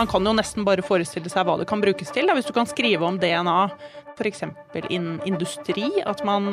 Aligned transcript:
man 0.00 0.08
kan 0.08 0.24
jo 0.24 0.32
nesten 0.32 0.64
bare 0.64 0.84
forestille 0.84 1.28
seg 1.28 1.44
hva 1.44 1.58
det 1.60 1.68
kan 1.68 1.82
brukes 1.82 2.12
til. 2.14 2.28
Da. 2.28 2.36
Hvis 2.36 2.48
du 2.48 2.54
kan 2.56 2.68
skrive 2.68 3.04
om 3.04 3.18
DNA 3.20 3.58
f.eks. 4.16 4.46
innen 4.88 5.20
industri, 5.28 5.90
at 6.08 6.24
man 6.24 6.48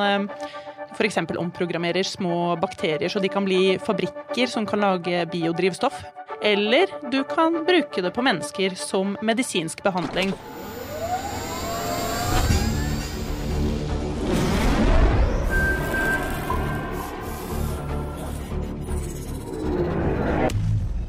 f.eks. 0.95 1.19
omprogrammerer 1.39 2.03
små 2.07 2.57
bakterier 2.59 3.11
så 3.11 3.23
de 3.23 3.31
kan 3.31 3.47
bli 3.47 3.77
fabrikker 3.83 4.51
som 4.51 4.67
kan 4.67 4.83
lage 4.83 5.23
biodrivstoff. 5.31 6.03
Eller 6.43 6.91
du 7.11 7.23
kan 7.27 7.63
bruke 7.65 8.03
det 8.03 8.11
på 8.13 8.25
mennesker 8.25 8.75
som 8.75 9.15
medisinsk 9.25 9.81
behandling. 9.83 10.35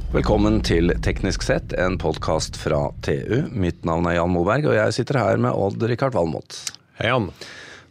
Velkommen 0.08 0.62
til 0.64 0.88
Teknisk 1.04 1.42
sett, 1.44 1.74
en 1.76 1.98
podkast 2.00 2.56
fra 2.58 2.78
TU. 3.04 3.42
Mitt 3.52 3.84
navn 3.86 4.06
er 4.08 4.16
Jan 4.16 4.32
Moberg, 4.32 4.64
og 4.70 4.76
jeg 4.78 4.94
sitter 4.96 5.18
her 5.20 5.40
med 5.42 5.52
Odd-Rikard 5.52 6.16
Valmot. 6.16 6.56
Hei, 6.98 7.10
Jan. 7.10 7.26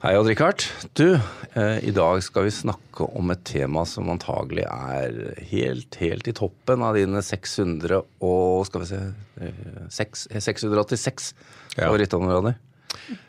Hei, 0.01 0.15
Odd-Rikard. 0.17 0.65
Du, 0.97 1.19
eh, 1.53 1.77
i 1.85 1.93
dag 1.93 2.23
skal 2.25 2.47
vi 2.47 2.53
snakke 2.55 3.05
om 3.17 3.29
et 3.33 3.43
tema 3.45 3.85
som 3.89 4.09
antagelig 4.13 4.65
er 4.65 5.37
helt, 5.51 5.99
helt 6.01 6.27
i 6.27 6.33
toppen 6.37 6.81
av 6.85 6.97
dine 6.97 7.21
600 7.21 8.01
og 8.25 8.65
skal 8.69 8.83
vi 8.83 8.89
se 8.89 9.03
eh, 9.41 9.63
6, 9.93 10.27
686 10.41 11.31
Ja. 11.77 11.85
favorittområder. 11.85 12.57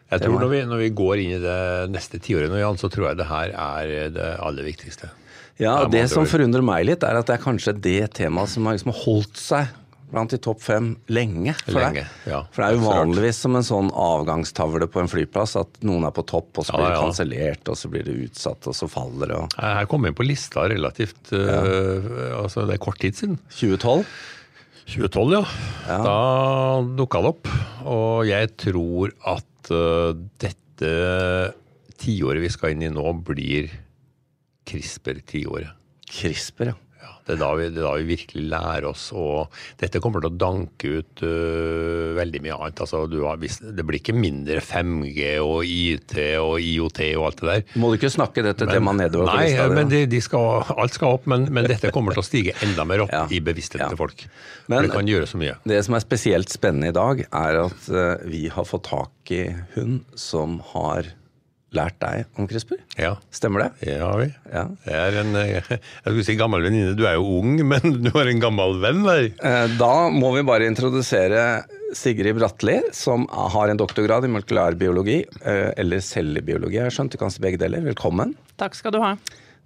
Jeg 0.09 0.23
tror 0.25 0.41
når 0.41 0.49
vi, 0.49 0.65
når 0.65 0.79
vi 0.87 0.91
går 0.97 1.21
inn 1.21 1.37
i 1.37 1.43
det 1.45 1.91
neste 1.93 2.17
tiåret, 2.25 2.55
Jan, 2.57 2.79
så 2.81 2.89
tror 2.89 3.11
jeg 3.11 3.19
det 3.21 3.29
her 3.29 3.53
er 3.53 4.09
det 4.17 4.29
aller 4.41 4.65
viktigste. 4.65 5.11
Ja, 5.59 5.65
Ja, 5.73 5.75
og 5.85 5.91
Det 5.93 6.05
som 6.11 6.25
forundrer 6.27 6.63
meg 6.63 6.87
litt, 6.87 7.03
er 7.03 7.19
at 7.19 7.27
det 7.27 7.35
er 7.39 7.43
kanskje 7.43 7.75
det 7.83 8.13
temaet 8.15 8.49
som 8.53 8.67
har 8.67 8.77
liksom 8.79 8.95
holdt 8.95 9.37
seg 9.43 9.67
blant 10.09 10.31
de 10.33 10.39
topp 10.41 10.63
fem 10.65 10.87
lenge 11.13 11.53
for 11.67 11.77
Lenge, 11.77 12.07
deg. 12.07 12.31
ja. 12.31 12.39
For 12.55 12.63
det 12.63 12.69
er 12.71 12.77
jo 12.79 12.85
vanligvis 12.87 13.41
som 13.45 13.59
en 13.59 13.67
sånn 13.67 13.91
avgangstavle 13.93 14.87
på 14.89 15.03
en 15.03 15.11
flyplass 15.13 15.53
at 15.61 15.83
noen 15.85 16.07
er 16.09 16.15
på 16.17 16.25
topp, 16.25 16.49
og 16.63 16.65
så 16.65 16.73
Ja, 16.73 16.79
blir 16.79 16.87
det 16.89 16.95
ja. 16.95 17.03
kansellert, 17.03 17.69
og 17.69 17.77
så 17.77 17.91
blir 17.93 18.07
det 18.07 18.15
utsatt, 18.31 18.65
og 18.71 18.75
så 18.79 18.89
faller 18.89 19.29
det. 19.29 19.37
og 19.37 19.59
Her 19.61 19.85
kom 19.91 20.07
vi 20.09 20.15
på 20.17 20.25
lista 20.25 20.65
relativt 20.73 21.29
uh, 21.37 22.41
altså 22.41 22.65
Det 22.65 22.79
er 22.79 22.85
kort 22.87 22.99
tid 23.05 23.19
siden. 23.21 23.37
2012? 23.53 24.07
2012, 24.89 25.35
ja. 25.37 25.99
Da 26.09 26.81
dukka 26.97 27.21
det 27.21 27.29
opp. 27.35 27.51
Og 27.85 28.25
jeg 28.31 28.49
tror 28.65 29.13
at 29.29 29.73
uh, 29.75 30.15
dette 30.41 30.95
tiåret 32.01 32.41
vi 32.41 32.49
skal 32.49 32.73
inn 32.73 32.87
i 32.89 32.91
nå, 32.95 33.13
blir 33.27 33.69
CRISPR-tiåret. 34.69 35.73
CRISPR, 36.09 36.73
ja. 36.75 36.79
Ja, 36.99 37.13
det, 37.29 37.35
er 37.37 37.39
da 37.39 37.49
vi, 37.55 37.67
det 37.71 37.79
er 37.79 37.85
da 37.87 37.91
vi 38.01 38.07
virkelig 38.09 38.43
lærer 38.51 38.87
oss 38.89 39.05
og 39.15 39.53
Dette 39.79 40.01
kommer 40.03 40.19
til 40.25 40.33
å 40.33 40.39
danke 40.41 40.89
ut 40.99 41.21
uh, 41.23 42.17
veldig 42.17 42.41
mye 42.43 42.57
annet. 42.57 42.81
Altså, 42.83 43.05
du 43.07 43.21
har, 43.23 43.39
det 43.39 43.85
blir 43.87 44.01
ikke 44.01 44.17
mindre 44.19 44.59
5G 44.67 45.29
og 45.45 45.61
IT 45.63 46.17
og 46.43 46.57
IOT 46.59 46.99
og 47.21 47.29
alt 47.29 47.43
det 47.45 47.49
der. 47.53 47.63
Må 47.79 47.93
du 47.93 48.01
ikke 48.01 48.11
snakke 48.11 48.43
dette 48.43 48.67
temaet 48.67 48.99
nedover 49.05 49.31
Nei, 49.31 49.53
men 49.77 49.93
de, 49.93 50.03
de 50.11 50.21
skal, 50.25 50.65
alt 50.75 50.99
skal 50.99 51.21
opp, 51.21 51.29
men, 51.31 51.47
men 51.55 51.71
dette 51.71 51.93
kommer 51.95 52.19
til 52.19 52.25
å 52.25 52.27
stige 52.27 52.57
enda 52.67 52.89
mer 52.89 53.07
opp 53.07 53.15
Ja. 53.15 53.23
i 53.31 53.39
bevisstheten 53.47 53.87
Ja. 53.87 53.93
til 53.95 54.03
folk. 54.03 54.27
Men- 54.67 54.89
det 54.89 54.93
kan 54.97 55.07
gjøre 55.15 55.31
så 55.31 55.39
mye. 55.39 55.55
Det 55.71 55.79
som 55.87 55.95
er 55.95 56.03
spesielt 56.03 56.51
spennende 56.51 56.91
i 56.91 56.99
dag, 56.99 57.23
er 57.31 57.63
at 57.63 57.89
uh, 57.95 58.27
vi 58.27 58.49
har 58.53 58.67
fått 58.67 58.89
tak 58.91 59.33
i 59.39 59.45
hun 59.77 60.01
som 60.19 60.59
har 60.75 61.13
lært 61.77 61.99
deg 62.01 62.39
om 62.41 62.47
CRISPR. 62.49 62.79
Ja, 62.97 63.15
Stemmer 63.35 63.67
det? 63.67 63.89
Ja, 63.91 64.09
vi. 64.17 64.29
Ja. 64.53 64.63
Jeg 64.89 64.99
er 65.13 65.19
en 65.21 65.35
jeg 65.43 65.63
skulle 65.69 66.25
si 66.27 66.37
gammel 66.41 66.65
venninne. 66.65 66.95
Du 66.97 67.05
er 67.09 67.19
jo 67.19 67.27
ung, 67.41 67.59
men 67.73 67.99
du 68.05 68.11
har 68.15 68.31
en 68.31 68.41
gammel 68.43 68.79
venn 68.85 69.03
der. 69.07 69.27
Eh, 69.37 69.75
Da 69.81 69.93
må 70.15 70.31
vi 70.37 70.45
bare 70.49 70.69
introdusere 70.71 71.65
Sigrid 71.97 72.37
Bratli, 72.37 72.79
som 72.97 73.27
har 73.33 73.69
en 73.73 73.81
doktorgrad 73.81 74.27
i 74.27 74.33
molekylærbiologi, 74.33 75.19
eh, 75.45 75.71
eller 75.81 76.01
cellebiologi, 76.05 76.77
jeg 76.81 76.89
har 76.89 76.97
skjønt. 76.97 77.13
Du 77.17 77.21
kan 77.21 77.33
si 77.33 77.41
begge 77.45 77.61
deler. 77.61 77.85
Velkommen. 77.85 78.35
Takk 78.61 78.77
skal 78.77 78.93
du 78.97 79.01
ha. 79.05 79.15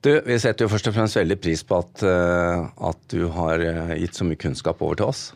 Du, 0.02 0.10
Vi 0.26 0.34
setter 0.42 0.66
jo 0.66 0.72
først 0.72 0.88
og 0.90 0.96
fremst 0.96 1.14
veldig 1.18 1.38
pris 1.38 1.62
på 1.66 1.78
at, 1.78 2.02
eh, 2.02 2.66
at 2.90 3.04
du 3.14 3.28
har 3.36 3.62
gitt 3.94 4.18
så 4.18 4.26
mye 4.26 4.38
kunnskap 4.42 4.82
over 4.82 4.98
til 4.98 5.12
oss 5.12 5.28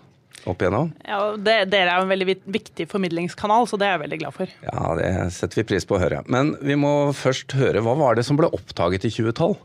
opp 0.51 0.63
igjennom. 0.63 0.91
Ja, 1.07 1.21
det, 1.37 1.57
dere 1.73 1.93
er 1.93 2.01
jo 2.01 2.07
en 2.07 2.13
veldig 2.13 2.37
viktig 2.57 2.89
formidlingskanal, 2.91 3.69
så 3.69 3.79
det 3.81 3.89
er 3.89 3.97
jeg 3.97 4.05
veldig 4.07 4.19
glad 4.25 4.37
for. 4.37 4.53
Ja, 4.67 4.95
Det 4.99 5.13
setter 5.37 5.63
vi 5.63 5.69
pris 5.73 5.87
på 5.89 5.97
å 5.99 6.03
høre. 6.03 6.23
Men 6.33 6.55
vi 6.65 6.79
må 6.79 6.93
først 7.17 7.57
høre, 7.59 7.83
hva 7.85 7.97
var 7.99 8.19
det 8.19 8.27
som 8.29 8.39
ble 8.39 8.51
oppdaget 8.55 9.09
i 9.09 9.13
2012? 9.15 9.57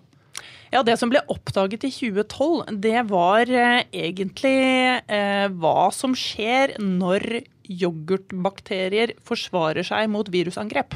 Ja, 0.71 0.83
Det 0.87 0.95
som 0.99 1.11
ble 1.11 1.19
oppdaget 1.27 1.83
i 1.83 1.91
2012, 1.91 2.77
det 2.79 3.01
var 3.09 3.49
eh, 3.49 3.83
egentlig 3.91 4.57
eh, 5.03 5.47
hva 5.51 5.89
som 5.91 6.15
skjer 6.15 6.77
når 6.79 7.41
yoghurtbakterier 7.71 9.15
forsvarer 9.27 9.85
seg 9.87 10.07
mot 10.11 10.27
virusangrep. 10.31 10.95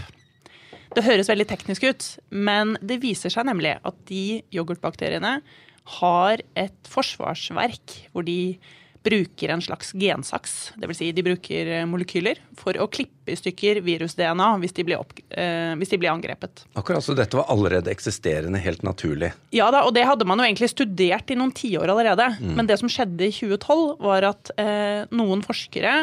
Det 0.95 1.03
høres 1.03 1.27
veldig 1.27 1.47
teknisk 1.49 1.83
ut, 1.89 2.07
men 2.31 2.77
det 2.79 3.01
viser 3.03 3.33
seg 3.33 3.47
nemlig 3.49 3.75
at 3.83 3.97
de 4.07 4.41
yoghurtbakteriene 4.55 5.39
har 5.99 6.41
et 6.57 6.89
forsvarsverk 6.89 7.97
hvor 8.13 8.25
de 8.25 8.55
bruker 9.05 9.53
en 9.53 9.61
slags 9.61 9.93
gensaks, 9.93 10.73
dvs. 10.81 10.97
Si 10.97 11.11
de 11.13 11.23
bruker 11.25 11.69
eh, 11.69 11.85
molekyler, 11.89 12.41
for 12.57 12.77
å 12.81 12.87
klippe 12.91 13.33
i 13.33 13.37
stykker 13.37 13.81
virus-DNA 13.85 14.47
hvis, 14.63 14.73
eh, 14.81 15.73
hvis 15.77 15.93
de 15.93 15.99
blir 16.01 16.11
angrepet. 16.11 16.65
Akkurat, 16.73 17.05
så 17.05 17.15
Dette 17.17 17.37
var 17.37 17.51
allerede 17.53 17.93
eksisterende, 17.93 18.61
helt 18.61 18.83
naturlig. 18.85 19.31
Ja 19.55 19.69
da, 19.73 19.83
og 19.85 19.93
det 19.95 20.07
hadde 20.09 20.27
man 20.27 20.41
jo 20.41 20.47
egentlig 20.47 20.71
studert 20.73 21.29
i 21.29 21.37
noen 21.37 21.53
tiår 21.55 21.93
allerede. 21.93 22.31
Men 22.41 22.69
det 22.69 22.79
som 22.81 22.91
skjedde 22.91 23.29
i 23.29 23.33
2012, 23.33 23.83
var 24.05 24.29
at 24.33 24.53
eh, 24.61 25.05
noen 25.15 25.45
forskere, 25.45 25.97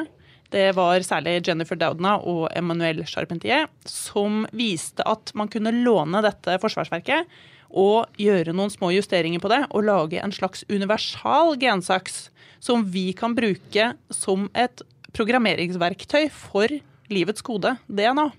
det 0.53 0.69
var 0.77 1.01
særlig 1.07 1.41
Jennifer 1.47 1.79
Doudna 1.81 2.19
og 2.29 2.45
Emmanuel 2.55 3.03
Charpentier, 3.09 3.67
som 3.89 4.45
viste 4.53 5.05
at 5.09 5.33
man 5.39 5.51
kunne 5.53 5.73
låne 5.83 6.21
dette 6.25 6.59
forsvarsverket 6.61 7.27
og 7.73 8.21
gjøre 8.21 8.55
noen 8.57 8.73
små 8.73 8.93
justeringer 8.95 9.43
på 9.43 9.51
det, 9.53 9.65
og 9.73 9.87
lage 9.89 10.21
en 10.23 10.35
slags 10.35 10.67
universal 10.71 11.57
gensaks 11.61 12.29
som 12.63 12.85
vi 12.95 13.11
kan 13.17 13.35
bruke 13.35 13.93
som 14.15 14.47
et 14.55 14.85
programmeringsverktøy 15.17 16.29
for 16.33 16.71
livets 17.13 17.45
kode, 17.45 17.75
DNA. 17.89 18.31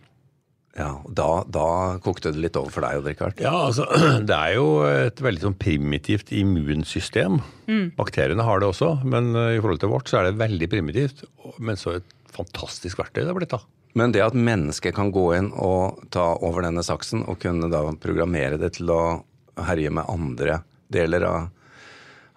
Ja, 0.73 0.95
da, 1.05 1.43
da 1.53 1.65
kokte 2.01 2.31
det 2.33 2.41
litt 2.41 2.55
over 2.57 2.73
for 2.73 2.85
deg, 2.85 2.97
Odd 2.97 3.09
Rikard. 3.11 3.41
Ja, 3.43 3.53
altså, 3.67 3.85
Det 4.29 4.33
er 4.33 4.55
jo 4.55 4.67
et 4.89 5.21
veldig 5.21 5.45
sånn 5.49 5.59
primitivt 5.59 6.33
immunsystem. 6.33 7.37
Bakteriene 7.99 8.45
har 8.47 8.63
det 8.63 8.71
også, 8.71 8.95
men 9.05 9.35
eh, 9.37 9.59
i 9.59 9.61
forhold 9.61 9.83
til 9.83 9.93
vårt 9.93 10.09
så 10.09 10.19
er 10.19 10.31
det 10.31 10.41
veldig 10.41 10.71
primitivt. 10.71 11.23
Men 11.61 11.77
så 11.77 11.99
et 11.99 12.17
fantastisk 12.33 13.03
verktøy 13.03 13.21
det 13.21 13.29
er 13.29 13.37
blitt. 13.37 13.53
da. 13.53 13.61
Men 13.93 14.13
det 14.13 14.23
at 14.25 14.37
mennesket 14.37 14.95
kan 14.97 15.11
gå 15.13 15.27
inn 15.37 15.51
og 15.53 16.01
ta 16.13 16.33
over 16.41 16.65
denne 16.65 16.83
saksen 16.85 17.25
og 17.29 17.41
kunne 17.43 17.69
da 17.69 17.85
programmere 18.01 18.57
det 18.61 18.73
til 18.79 18.89
å 18.89 19.01
herje 19.67 19.91
med 19.93 20.09
andre 20.09 20.63
deler 20.93 21.25
av, 21.29 21.51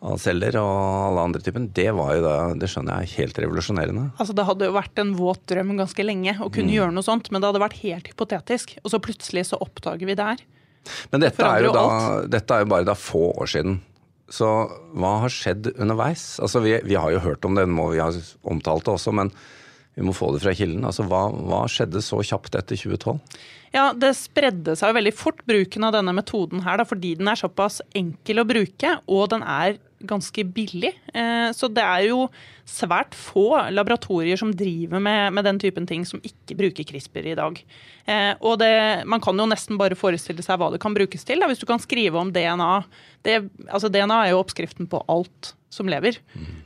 av 0.05 0.19
celler 0.21 0.59
og 0.61 0.77
alle 1.07 1.25
andre 1.31 1.41
typer, 1.45 1.65
det 1.77 1.89
var 1.97 2.13
jo 2.19 2.25
da, 2.27 2.37
det 2.61 2.69
skjønner 2.73 3.05
jeg, 3.05 3.15
helt 3.23 3.41
revolusjonerende. 3.41 4.11
Altså 4.21 4.37
Det 4.37 4.47
hadde 4.49 4.69
jo 4.69 4.77
vært 4.77 5.01
en 5.01 5.17
våt 5.17 5.43
drøm 5.49 5.73
ganske 5.81 6.05
lenge 6.05 6.37
å 6.45 6.51
kunne 6.53 6.77
gjøre 6.77 6.93
noe 6.93 7.07
sånt, 7.07 7.33
men 7.33 7.41
det 7.41 7.51
hadde 7.51 7.65
vært 7.65 7.81
helt 7.81 8.13
hypotetisk. 8.13 8.77
Og 8.85 8.93
så 8.93 9.01
plutselig 9.03 9.49
så 9.49 9.61
oppdager 9.65 10.09
vi 10.09 10.19
det 10.19 10.31
her. 10.35 10.45
Men 11.11 11.25
dette 11.25 11.43
er, 11.43 11.65
jo 11.67 11.75
da, 11.75 11.87
dette 12.31 12.55
er 12.55 12.63
jo 12.63 12.73
bare 12.77 12.87
da 12.87 12.95
få 12.95 13.31
år 13.33 13.49
siden. 13.51 13.81
Så 14.31 14.47
hva 14.99 15.13
har 15.23 15.33
skjedd 15.33 15.73
underveis? 15.77 16.35
Altså 16.43 16.61
vi, 16.63 16.77
vi 16.85 16.99
har 16.99 17.13
jo 17.15 17.23
hørt 17.25 17.47
om 17.47 17.57
det, 17.57 17.65
vi 17.67 18.03
har 18.03 18.17
omtalt 18.47 18.87
det 18.87 18.95
også, 18.99 19.15
men 19.15 19.33
vi 19.97 20.05
må 20.05 20.13
få 20.17 20.29
det 20.35 20.43
fra 20.45 20.53
kilden. 20.57 20.85
Altså 20.85 21.07
hva, 21.09 21.25
hva 21.33 21.63
skjedde 21.73 22.03
så 22.05 22.21
kjapt 22.21 22.59
etter 22.59 22.77
2012? 22.77 23.17
Ja, 23.75 23.91
Det 23.97 24.13
spredde 24.17 24.77
seg 24.79 24.95
veldig 24.97 25.13
fort, 25.17 25.41
bruken 25.49 25.85
av 25.89 25.97
denne 25.97 26.13
metoden 26.17 26.63
her, 26.65 26.79
da, 26.81 26.85
fordi 26.89 27.15
den 27.19 27.29
er 27.33 27.41
såpass 27.41 27.81
enkel 27.97 28.41
å 28.41 28.47
bruke, 28.49 28.95
og 29.09 29.31
den 29.33 29.43
er 29.43 29.79
ganske 30.07 30.45
billig. 30.53 30.91
Eh, 31.17 31.49
Så 31.57 31.71
det 31.73 31.83
er 31.83 32.05
jo 32.11 32.27
svært 32.69 33.15
få 33.17 33.47
laboratorier 33.73 34.37
som 34.37 34.53
driver 34.53 35.01
med, 35.01 35.33
med 35.33 35.45
den 35.49 35.59
typen 35.59 35.87
ting 35.89 36.05
som 36.05 36.21
ikke 36.21 36.57
bruker 36.59 36.85
CRISPR 36.85 37.31
i 37.33 37.37
dag. 37.39 37.61
Eh, 38.07 38.35
Og 38.41 38.59
det, 38.61 39.07
man 39.09 39.21
kan 39.25 39.37
jo 39.41 39.49
nesten 39.49 39.79
bare 39.81 39.97
forestille 39.97 40.45
seg 40.45 40.61
hva 40.61 40.71
det 40.75 40.81
kan 40.85 40.95
brukes 40.95 41.25
til. 41.25 41.41
Da. 41.41 41.49
Hvis 41.49 41.61
du 41.65 41.67
kan 41.67 41.81
skrive 41.81 42.21
om 42.21 42.33
DNA. 42.37 42.85
Det, 43.25 43.39
altså 43.73 43.89
DNA 43.89 44.27
er 44.27 44.31
jo 44.35 44.43
oppskriften 44.45 44.87
på 44.93 45.01
alt 45.09 45.55
som 45.73 45.89
lever. 45.89 46.21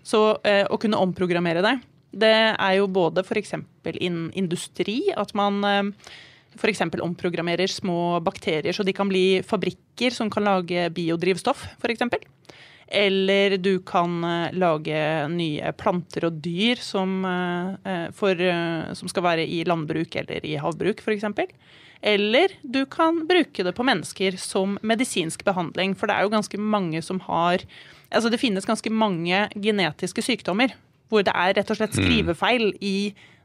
Så 0.07 0.37
eh, 0.45 0.67
å 0.71 0.77
kunne 0.79 0.99
omprogrammere 1.01 1.63
det, 1.65 1.77
det 2.11 2.35
er 2.59 2.75
jo 2.79 2.89
både 2.91 3.23
f.eks. 3.23 3.55
innen 3.95 4.31
industri, 4.35 5.13
at 5.17 5.33
man 5.39 5.63
eh, 5.65 6.11
f.eks. 6.59 6.83
omprogrammerer 6.83 7.71
små 7.71 8.19
bakterier 8.25 8.75
så 8.75 8.87
de 8.87 8.95
kan 8.97 9.11
bli 9.11 9.43
fabrikker 9.47 10.15
som 10.15 10.31
kan 10.31 10.47
lage 10.47 10.89
biodrivstoff, 10.95 11.69
f.eks. 11.79 12.03
Eller 12.91 13.55
du 13.63 13.77
kan 13.87 14.25
eh, 14.27 14.57
lage 14.59 15.05
nye 15.31 15.75
planter 15.79 16.27
og 16.27 16.43
dyr 16.43 16.83
som, 16.83 17.21
eh, 17.25 18.09
for, 18.17 18.43
som 18.99 19.13
skal 19.13 19.29
være 19.29 19.47
i 19.47 19.63
landbruk 19.69 20.19
eller 20.25 20.47
i 20.47 20.59
havbruk, 20.59 21.05
f.eks. 21.07 21.31
Eller 22.03 22.57
du 22.63 22.87
kan 22.91 23.27
bruke 23.29 23.63
det 23.63 23.77
på 23.77 23.85
mennesker 23.85 24.39
som 24.41 24.79
medisinsk 24.83 25.45
behandling. 25.45 25.93
For 25.95 26.09
det 26.09 26.17
er 26.17 26.25
jo 26.25 26.35
ganske 26.35 26.61
mange 26.61 27.03
som 27.07 27.23
har 27.29 27.67
Altså 28.11 28.27
det 28.27 28.41
finnes 28.43 28.65
ganske 28.67 28.91
mange 28.91 29.45
genetiske 29.55 30.25
sykdommer 30.27 30.73
hvor 31.11 31.25
det 31.27 31.35
er 31.35 31.55
rett 31.59 31.71
og 31.75 31.79
slett 31.81 31.97
skrivefeil 31.99 32.71
i 32.81 32.95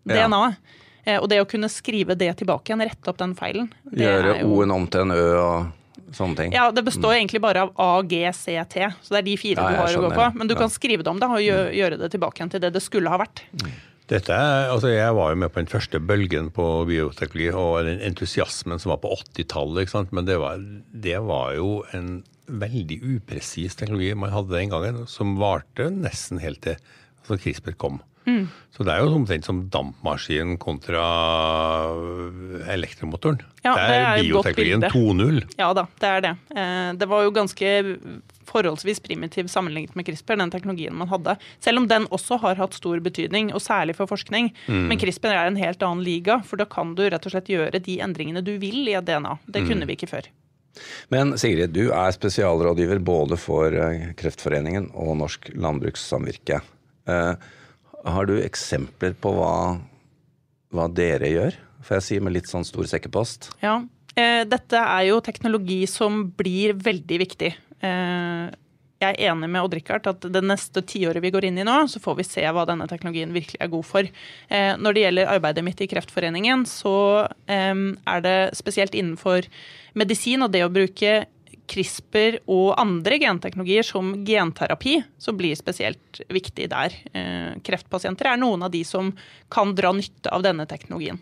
DNA-et. 0.05 0.57
Ja. 1.05 1.19
Og 1.21 1.27
det 1.29 1.37
å 1.37 1.45
kunne 1.45 1.67
skrive 1.69 2.15
det 2.17 2.31
tilbake 2.39 2.71
igjen, 2.71 2.81
rette 2.81 3.11
opp 3.11 3.19
den 3.21 3.35
feilen 3.37 3.67
det 3.91 4.07
Gjøre 4.07 4.31
er 4.39 4.47
O-en 4.49 4.71
om 4.73 4.87
til 4.89 5.03
en 5.05 5.13
Ø 5.13 5.25
og 5.37 6.13
sånne 6.17 6.37
ting. 6.39 6.53
Ja, 6.55 6.71
det 6.73 6.81
består 6.87 7.13
egentlig 7.13 7.41
bare 7.43 7.67
av 7.67 7.73
A, 7.77 8.01
G, 8.09 8.23
C, 8.33 8.55
T. 8.69 8.87
Så 9.05 9.13
det 9.13 9.19
er 9.19 9.27
de 9.27 9.35
fire 9.37 9.61
Ja, 9.61 9.69
du 9.69 9.77
har 9.83 9.97
å 9.99 10.05
gå 10.07 10.09
på. 10.15 10.25
Men 10.39 10.47
du 10.49 10.55
Ja. 10.55 10.59
kan 10.63 10.69
skrive 10.73 11.03
det 11.05 11.11
om 11.13 11.19
da, 11.21 11.27
og 11.27 11.43
gjøre, 11.45 11.73
gjøre 11.77 11.99
det 12.01 12.09
tilbake 12.15 12.41
igjen 12.41 12.51
til 12.55 12.59
det 12.63 12.73
det 12.73 12.81
skulle 12.81 13.09
ha 13.13 13.19
vært. 13.21 13.43
Dette 14.07 14.29
er, 14.33 14.69
altså 14.69 14.89
Jeg 14.93 15.13
var 15.17 15.31
jo 15.33 15.35
med 15.35 15.51
på 15.53 15.61
den 15.61 15.69
første 15.69 15.99
bølgen 15.99 16.51
på 16.53 16.65
bioteknologi 16.89 17.53
og 17.53 17.85
den 17.85 18.01
entusiasmen 18.05 18.79
som 18.81 18.89
var 18.93 18.97
på 19.01 19.13
80-tallet. 19.13 20.11
Men 20.11 20.25
det 20.25 20.37
var, 20.41 20.57
det 20.93 21.21
var 21.21 21.53
jo 21.55 21.83
en 21.93 22.23
veldig 22.47 22.99
upresis 23.01 23.75
teknologi 23.75 24.13
man 24.13 24.29
hadde 24.33 24.53
den 24.53 24.69
gangen, 24.69 25.07
som 25.07 25.37
varte 25.37 25.89
nesten 25.89 26.39
helt 26.41 26.61
til 26.61 26.77
altså 27.25 27.41
CRISPR 27.41 27.75
kom. 27.81 27.99
Mm. 28.25 28.47
Så 28.73 28.81
det 28.85 28.89
er 28.95 29.03
jo 29.05 29.11
omtrent 29.19 29.45
som 29.45 29.59
dampmaskin 29.69 30.55
kontra 30.57 31.03
elektromotoren. 32.73 33.41
Ja, 33.65 33.73
det 33.75 33.83
det 33.85 33.97
er 33.97 34.05
er 34.05 34.23
bioteknologien 34.23 34.85
2.0. 34.89 35.41
Ja 35.59 35.67
da, 35.77 35.83
det 36.01 36.09
er 36.09 36.23
det. 36.25 36.31
Eh, 36.55 36.93
Det 36.97 37.07
var 37.11 37.23
jo 37.25 37.31
ganske 37.35 37.71
forholdsvis 38.45 39.01
primitiv 39.03 39.47
sammenlignet 39.51 39.95
med 39.97 40.05
CRISPR, 40.07 40.37
den 40.39 40.51
teknologien 40.53 40.95
man 40.95 41.09
hadde. 41.11 41.35
Selv 41.59 41.81
om 41.81 41.87
den 41.89 42.07
også 42.13 42.37
har 42.41 42.55
hatt 42.55 42.73
stor 42.77 42.99
betydning, 43.03 43.51
og 43.53 43.61
særlig 43.61 43.95
for 43.97 44.07
forskning. 44.09 44.51
Mm. 44.67 44.87
Men 44.89 44.97
CRISPR 45.01 45.33
er 45.33 45.47
en 45.49 45.59
helt 45.59 45.81
annen 45.83 46.03
liga, 46.05 46.39
for 46.45 46.57
da 46.61 46.65
kan 46.65 46.95
du 46.95 47.03
rett 47.09 47.25
og 47.25 47.31
slett 47.33 47.49
gjøre 47.51 47.81
de 47.83 47.99
endringene 48.05 48.43
du 48.45 48.57
vil 48.61 48.87
i 48.87 48.93
et 48.97 49.05
DNA. 49.05 49.37
Det 49.47 49.61
Mm. 49.63 49.67
kunne 49.69 49.85
vi 49.87 49.95
ikke 49.97 50.09
før. 50.09 50.25
Men 51.09 51.37
Sigrid, 51.37 51.71
du 51.71 51.89
er 51.91 52.11
spesialrådgiver 52.11 52.99
både 53.03 53.37
for 53.39 53.67
eh, 53.71 54.13
Kreftforeningen 54.17 54.91
og 54.93 55.17
Norsk 55.17 55.49
Landbrukssamvirke. 55.55 56.61
Eh, 57.07 57.35
Har 58.05 58.25
du 58.29 58.35
eksempler 58.37 59.15
på 59.17 59.31
hva, 59.33 59.79
hva 60.73 60.85
dere 60.93 61.31
gjør? 61.31 61.55
Får 61.85 61.97
jeg 61.99 62.05
si 62.05 62.19
med 62.21 62.35
litt 62.35 62.49
sånn 62.49 62.65
stor 62.65 62.85
sekkepost? 62.89 63.51
Ja. 63.63 63.79
Eh, 64.15 64.43
Dette 64.45 64.77
er 64.81 65.07
jo 65.09 65.21
teknologi 65.25 65.83
som 65.89 66.27
blir 66.37 66.75
veldig 66.77 67.17
viktig. 67.25 67.55
Eh, 67.81 68.45
Jeg 69.01 69.17
er 69.19 69.33
enig 69.33 69.49
med 69.51 69.59
Odd-Rikard 69.65 70.05
at 70.07 70.21
det 70.31 70.41
neste 70.45 70.81
tiåret 70.87 71.21
vi 71.21 71.29
går 71.33 71.43
inn 71.49 71.57
i 71.59 71.65
nå, 71.67 71.73
så 71.91 71.99
får 71.99 72.15
vi 72.21 72.23
se 72.23 72.45
hva 72.47 72.63
denne 72.65 72.87
teknologien 72.87 73.33
virkelig 73.35 73.59
er 73.59 73.67
god 73.67 73.83
for. 73.85 74.07
Når 74.49 74.95
det 74.95 75.01
gjelder 75.03 75.31
arbeidet 75.33 75.63
mitt 75.67 75.81
i 75.83 75.87
Kreftforeningen, 75.91 76.63
så 76.65 77.27
er 77.45 78.23
det 78.23 78.55
spesielt 78.55 78.95
innenfor 78.95 79.45
medisin 79.99 80.47
og 80.47 80.53
det 80.55 80.63
å 80.63 80.71
bruke 80.71 81.25
CRISPR 81.67 82.39
og 82.51 82.73
andre 82.79 83.19
genteknologier 83.21 83.85
som 83.85 84.13
genterapi, 84.27 84.99
som 85.21 85.37
blir 85.37 85.57
spesielt 85.59 86.21
viktig 86.31 86.69
der. 86.71 86.95
Eh, 87.13 87.55
Kreftpasienter 87.65 88.31
er 88.31 88.41
noen 88.41 88.65
av 88.65 88.73
de 88.73 88.83
som 88.87 89.13
kan 89.53 89.73
dra 89.75 89.93
nytte 89.95 90.31
av 90.33 90.45
denne 90.45 90.67
teknologien. 90.69 91.19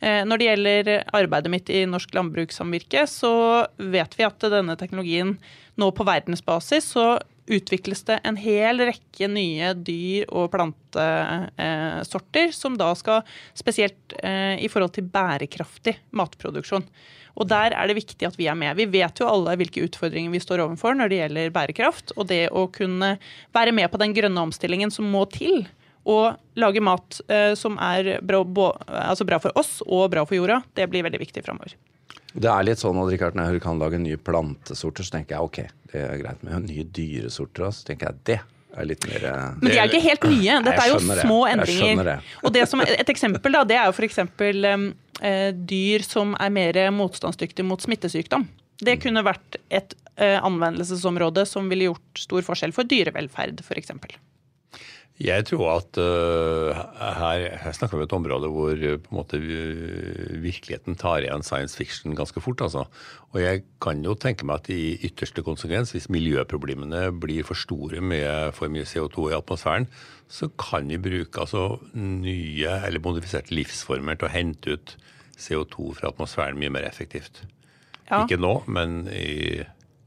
Eh, 0.00 0.24
Når 0.24 0.38
det 0.38 0.48
gjelder 0.48 0.92
arbeidet 1.16 1.50
mitt 1.50 1.70
i 1.70 1.84
Norsk 1.88 2.14
Landbrukssamvirke, 2.14 3.06
så 3.08 3.66
vet 3.78 4.18
vi 4.18 4.26
at 4.26 4.38
denne 4.52 4.76
teknologien 4.76 5.38
nå 5.80 5.90
på 5.90 6.06
verdensbasis 6.06 6.92
så 6.94 7.06
utvikles 7.46 8.02
det 8.08 8.20
en 8.24 8.36
hel 8.40 8.80
rekke 8.88 9.28
nye 9.28 9.74
dyr- 9.76 10.30
og 10.32 10.50
plantesorter 10.54 12.52
som 12.56 12.78
da 12.80 12.94
skal 12.96 13.22
spesielt 13.56 14.12
eh, 14.22 14.56
i 14.64 14.68
forhold 14.72 14.94
til 14.96 15.04
bærekraftig 15.12 15.98
matproduksjon. 16.16 16.84
Og 17.34 17.48
der 17.50 17.74
er 17.74 17.88
det 17.90 17.98
viktig 17.98 18.26
at 18.28 18.38
vi 18.38 18.46
er 18.48 18.58
med. 18.58 18.76
Vi 18.78 18.86
vet 18.88 19.20
jo 19.20 19.28
alle 19.28 19.56
hvilke 19.58 19.82
utfordringer 19.84 20.30
vi 20.32 20.42
står 20.42 20.62
overfor 20.64 20.94
når 20.96 21.10
det 21.10 21.18
gjelder 21.20 21.54
bærekraft. 21.54 22.14
Og 22.16 22.28
det 22.30 22.44
å 22.54 22.68
kunne 22.72 23.16
være 23.56 23.74
med 23.74 23.90
på 23.90 24.00
den 24.00 24.14
grønne 24.16 24.44
omstillingen 24.48 24.90
som 24.94 25.04
må 25.10 25.24
til, 25.32 25.66
og 26.04 26.36
lage 26.60 26.82
mat 26.84 27.20
eh, 27.32 27.54
som 27.58 27.78
er 27.80 28.18
bra, 28.24 28.44
altså 29.08 29.24
bra 29.26 29.40
for 29.40 29.56
oss 29.58 29.78
og 29.86 30.10
bra 30.12 30.24
for 30.28 30.36
jorda, 30.36 30.60
det 30.76 30.88
blir 30.92 31.04
veldig 31.06 31.22
viktig 31.22 31.44
framover. 31.46 31.72
Det 32.34 32.50
er 32.50 32.66
litt 32.66 32.80
sånn 32.82 32.98
at 32.98 33.34
når 33.38 33.54
jeg 33.54 33.62
kan 33.62 33.78
lage 33.78 34.00
nye 34.02 34.18
plantesorter, 34.18 35.06
så 35.06 35.16
tenker 35.16 35.36
jeg 35.36 35.48
ok, 35.48 35.60
det 35.92 36.02
er 36.02 36.18
greit. 36.18 36.42
Men 36.42 36.66
nye 36.66 36.84
dyresorter 36.96 37.68
også, 37.68 37.84
så 37.84 37.90
tenker 37.92 38.10
jeg 38.10 38.26
det 38.30 38.40
er 38.74 38.88
litt 38.90 39.06
mer 39.06 39.26
eh, 39.30 39.44
Men 39.60 39.70
de 39.70 39.78
er 39.78 39.90
ikke 39.90 40.02
helt 40.02 40.26
nye. 40.32 40.58
Dette 40.66 40.82
er 40.82 40.90
jo 40.90 40.98
det. 40.98 41.18
små 41.22 41.38
endringer. 41.46 42.04
det. 42.10 42.16
Og 42.42 42.54
det 42.56 42.66
som, 42.70 42.82
et 42.82 43.14
eksempel 43.14 43.54
da, 43.54 43.62
det 43.70 43.78
er 43.78 43.86
jo 43.90 43.94
f.eks. 43.94 44.20
Eh, 45.24 45.50
dyr 45.54 46.02
som 46.02 46.34
er 46.42 46.50
mer 46.50 46.80
motstandsdyktige 46.94 47.66
mot 47.68 47.82
smittesykdom. 47.82 48.48
Det 48.82 48.98
kunne 49.02 49.22
vært 49.24 49.60
et 49.70 49.94
eh, 50.18 50.40
anvendelsesområde 50.42 51.46
som 51.46 51.70
ville 51.70 51.92
gjort 51.92 52.24
stor 52.26 52.46
forskjell 52.50 52.74
for 52.74 52.90
dyrevelferd, 52.90 53.62
f.eks. 53.62 53.94
Jeg 55.22 55.44
tror 55.46 55.68
at 55.76 55.98
uh, 56.02 56.74
her, 56.74 57.44
her 57.62 57.74
snakker 57.76 57.94
vi 57.94 58.02
om 58.02 58.08
et 58.08 58.14
område 58.16 58.48
hvor 58.50 58.72
uh, 58.74 58.96
på 58.98 59.12
en 59.12 59.18
måte 59.20 59.38
virkeligheten 60.42 60.98
tar 60.98 61.22
igjen 61.22 61.44
science 61.46 61.78
fiction 61.78 62.16
ganske 62.18 62.42
fort. 62.42 62.64
Altså. 62.66 62.82
Og 63.30 63.38
jeg 63.38 63.62
kan 63.84 64.02
jo 64.02 64.16
tenke 64.18 64.42
meg 64.48 64.64
at 64.64 64.72
i 64.74 64.96
ytterste 65.06 65.44
konsekvens, 65.46 65.94
hvis 65.94 66.10
miljøproblemene 66.10 67.12
blir 67.22 67.46
for 67.46 67.54
store 67.54 68.02
med 68.02 68.50
for 68.58 68.72
mye 68.72 68.88
CO2 68.90 69.30
i 69.30 69.38
atmosfæren, 69.38 69.86
så 70.26 70.50
kan 70.58 70.90
vi 70.90 70.98
bruke 70.98 71.46
altså, 71.46 71.78
nye 71.94 72.74
eller 72.82 73.04
modifiserte 73.04 73.54
livsformer 73.54 74.18
til 74.18 74.26
å 74.26 74.34
hente 74.34 74.74
ut 74.74 74.96
CO2 75.38 75.92
fra 76.00 76.10
atmosfæren 76.10 76.58
mye 76.58 76.74
mer 76.74 76.90
effektivt. 76.90 77.44
Ja. 78.10 78.24
Ikke 78.24 78.40
nå, 78.42 78.56
men 78.66 79.04
i, 79.14 79.62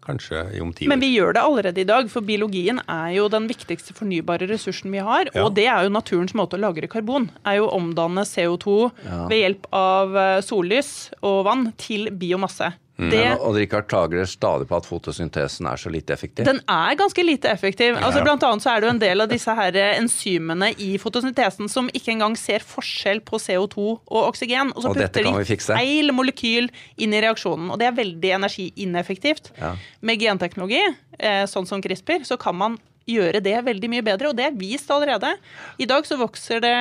kanskje 0.07 0.41
om 0.63 0.71
ti 0.73 0.87
år. 0.87 0.91
Men 0.93 1.03
vi 1.03 1.11
gjør 1.13 1.35
det 1.37 1.43
allerede 1.43 1.83
i 1.83 1.87
dag, 1.87 2.09
for 2.09 2.25
biologien 2.25 2.79
er 2.87 3.11
jo 3.17 3.27
den 3.29 3.45
viktigste 3.51 3.93
fornybare 3.97 4.47
ressursen 4.49 4.91
vi 4.95 5.03
har. 5.03 5.29
Ja. 5.33 5.43
Og 5.45 5.53
det 5.59 5.67
er 5.67 5.83
jo 5.85 5.93
naturens 5.93 6.33
måte 6.37 6.57
å 6.57 6.63
lagre 6.63 6.87
karbon. 6.89 7.29
Er 7.45 7.59
jo 7.59 7.67
å 7.69 7.75
omdanne 7.77 8.25
CO2 8.25 8.77
Ja. 9.05 9.27
ved 9.27 9.43
hjelp 9.43 9.69
av 9.75 10.15
eh, 10.17 10.41
sollys 10.41 11.11
og 11.21 11.43
vann 11.45 11.71
til 11.77 12.09
biomasse. 12.11 12.73
Mm. 12.97 13.09
Det, 13.11 13.17
Men 13.21 13.41
og 13.45 13.55
Richard 13.55 13.85
klager 13.91 14.25
stadig 14.25 14.65
på 14.69 14.77
at 14.79 14.87
fotosyntesen 14.89 15.67
er 15.69 15.77
så 15.77 15.91
lite 15.93 16.15
effektiv. 16.15 16.45
den 16.45 16.61
er 16.67 16.95
ganske 16.97 17.23
lite 17.23 17.49
effektiv. 17.49 17.95
Altså, 18.01 18.23
blant 18.25 18.43
annet 18.43 18.63
så 18.63 18.71
er 18.73 18.81
det 18.81 18.89
jo 18.89 18.93
en 18.95 19.01
del 19.03 19.21
av 19.21 19.29
disse 19.29 19.53
her 19.59 19.77
eh, 19.77 19.99
enzymene 19.99 20.71
i 20.81 20.97
fotosyntesen 20.97 21.69
som 21.69 21.91
ikke 21.93 22.15
engang 22.15 22.37
ser 22.39 22.65
forskjell 22.65 23.21
på 23.21 23.37
CO2 23.37 23.77
og 23.77 24.21
oksygen. 24.23 24.73
Og 24.73 24.81
så 24.81 24.89
Og 24.89 24.97
putter 24.97 25.29
de 25.29 25.59
feil 25.61 26.09
molekyl 26.11 26.71
inn 26.97 27.13
i 27.13 27.21
reaksjonen. 27.21 27.69
Og 27.69 27.77
det 27.77 27.91
er 27.91 27.97
veldig 28.01 28.33
energiineffektivt. 28.39 29.53
Ja. 29.61 29.75
Med 30.01 30.19
genteknologi, 30.19 30.81
eh, 31.19 31.45
sånn 31.45 31.69
som 31.69 31.81
CRISPR, 31.81 32.25
så 32.25 32.37
kan 32.41 32.57
man 32.57 32.79
gjøre 33.07 33.41
det 33.43 33.55
veldig 33.65 33.89
mye 33.91 34.05
bedre, 34.05 34.31
og 34.31 34.37
det 34.37 34.47
er 34.49 34.57
vist 34.57 34.89
allerede. 34.93 35.33
I 35.79 35.87
dag 35.89 36.07
så 36.07 36.17
vokser 36.19 36.61
det 36.63 36.73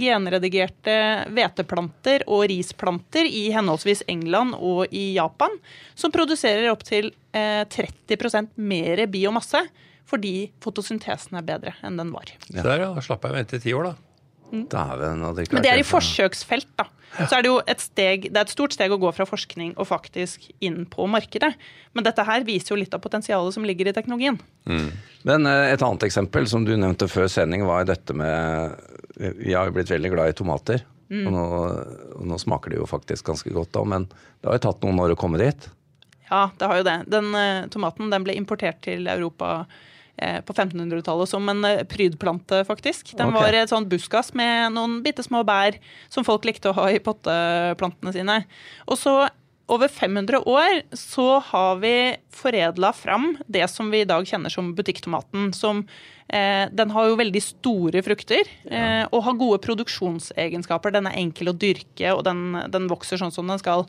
genredigerte 0.00 0.96
hveteplanter 1.36 2.24
og 2.26 2.46
risplanter 2.50 3.28
i 3.28 3.48
henholdsvis 3.54 4.06
England 4.10 4.56
og 4.56 4.86
i 4.90 5.12
Japan, 5.18 5.58
som 5.94 6.14
produserer 6.14 6.70
opptil 6.72 7.12
eh, 7.36 7.64
30% 7.68 8.56
mer 8.56 9.04
biomasse, 9.12 9.66
fordi 10.06 10.48
fotosyntesen 10.62 11.38
er 11.38 11.46
bedre 11.46 11.74
enn 11.84 11.98
den 11.98 12.12
var. 12.14 12.30
Så 12.46 12.62
der, 12.62 12.84
ja, 12.86 12.92
slapp 13.02 13.26
jeg 13.26 13.34
å 13.34 13.38
vente 13.40 13.58
i 13.58 13.64
ti 13.64 13.74
år, 13.76 13.90
da. 13.90 14.05
Dæven, 14.50 15.24
Odd 15.26 15.40
det 15.40 15.48
Men 15.52 15.64
det 15.64 15.72
er 15.72 15.80
i 15.80 15.86
forsøksfelt, 15.86 16.68
da. 16.78 16.88
Så 17.16 17.38
er 17.38 17.44
det 17.44 17.48
jo 17.48 17.60
et 17.64 17.80
steg, 17.80 18.26
det 18.28 18.36
er 18.36 18.44
et 18.44 18.52
stort 18.52 18.74
steg 18.76 18.92
å 18.92 18.98
gå 19.00 19.10
fra 19.16 19.24
forskning 19.28 19.72
og 19.80 19.88
faktisk 19.88 20.50
inn 20.64 20.82
på 20.90 21.06
markedet. 21.08 21.52
Men 21.96 22.04
dette 22.04 22.24
her 22.28 22.44
viser 22.44 22.74
jo 22.74 22.80
litt 22.80 22.92
av 22.92 23.00
potensialet 23.04 23.56
som 23.56 23.64
ligger 23.64 23.88
i 23.88 23.94
teknologien. 23.96 24.36
Men 24.66 25.48
eh, 25.48 25.70
et 25.72 25.84
annet 25.86 26.04
eksempel 26.08 26.48
som 26.50 26.66
du 26.66 26.74
nevnte 26.76 27.08
før 27.08 27.30
sending, 27.32 27.64
var 27.68 27.88
dette 27.88 28.16
med 28.16 28.76
Vi 29.16 29.54
har 29.56 29.70
jo 29.70 29.78
blitt 29.78 29.90
veldig 29.90 30.12
glad 30.12 30.34
i 30.34 30.36
tomater. 30.36 30.84
Og, 31.06 31.30
nå, 31.30 31.42
og 32.18 32.26
nå 32.26 32.36
smaker 32.42 32.72
det 32.72 32.80
jo 32.80 32.88
faktisk 32.90 33.28
ganske 33.30 33.52
godt 33.54 33.70
da, 33.76 33.84
men 33.86 34.08
det 34.10 34.48
har 34.48 34.58
jo 34.58 34.64
tatt 34.64 34.82
noen 34.82 34.98
år 35.04 35.14
å 35.14 35.18
komme 35.18 35.38
dit. 35.38 35.68
Ja, 36.26 36.48
det 36.58 36.66
har 36.66 36.80
jo 36.80 36.86
det. 36.86 36.96
Den 37.10 37.30
eh, 37.38 37.68
tomaten 37.72 38.10
den 38.10 38.26
ble 38.26 38.34
importert 38.36 38.82
til 38.84 39.06
Europa 39.10 39.52
eh, 39.62 39.84
på 40.16 40.54
1500-tallet 40.56 41.28
som 41.28 41.48
en 41.52 41.64
eh, 41.68 41.84
prydplante, 41.88 42.62
faktisk. 42.68 43.14
Den 43.18 43.34
okay. 43.34 43.42
var 43.42 43.58
et 43.58 43.72
sånt 43.72 43.90
buskas 43.90 44.32
med 44.38 44.72
noen 44.76 45.00
bitte 45.04 45.24
små 45.26 45.42
bær 45.46 45.76
som 46.12 46.24
folk 46.26 46.46
likte 46.48 46.72
å 46.72 46.76
ha 46.78 46.88
i 46.92 47.02
potteplantene 47.02 48.14
sine. 48.16 48.40
Og 48.88 49.00
så 49.00 49.18
over 49.66 49.90
500 49.90 50.44
år 50.46 50.82
så 50.94 51.40
har 51.42 51.80
vi 51.82 51.94
foredla 52.30 52.92
fram 52.94 53.32
det 53.50 53.66
som 53.70 53.88
vi 53.90 54.04
i 54.04 54.08
dag 54.08 54.26
kjenner 54.28 54.52
som 54.52 54.70
butikktomaten. 54.78 55.50
Som, 55.54 55.88
eh, 56.28 56.68
den 56.70 56.90
har 56.94 57.08
jo 57.08 57.18
veldig 57.18 57.42
store 57.42 58.02
frukter 58.06 58.46
eh, 58.70 59.04
og 59.10 59.24
har 59.26 59.40
gode 59.40 59.58
produksjonsegenskaper. 59.66 60.94
Den 60.94 61.10
er 61.10 61.18
enkel 61.18 61.50
å 61.50 61.56
dyrke, 61.58 62.14
og 62.14 62.22
den, 62.28 62.62
den 62.70 62.86
vokser 62.88 63.18
sånn 63.18 63.34
som 63.34 63.50
den 63.50 63.58
skal. 63.58 63.88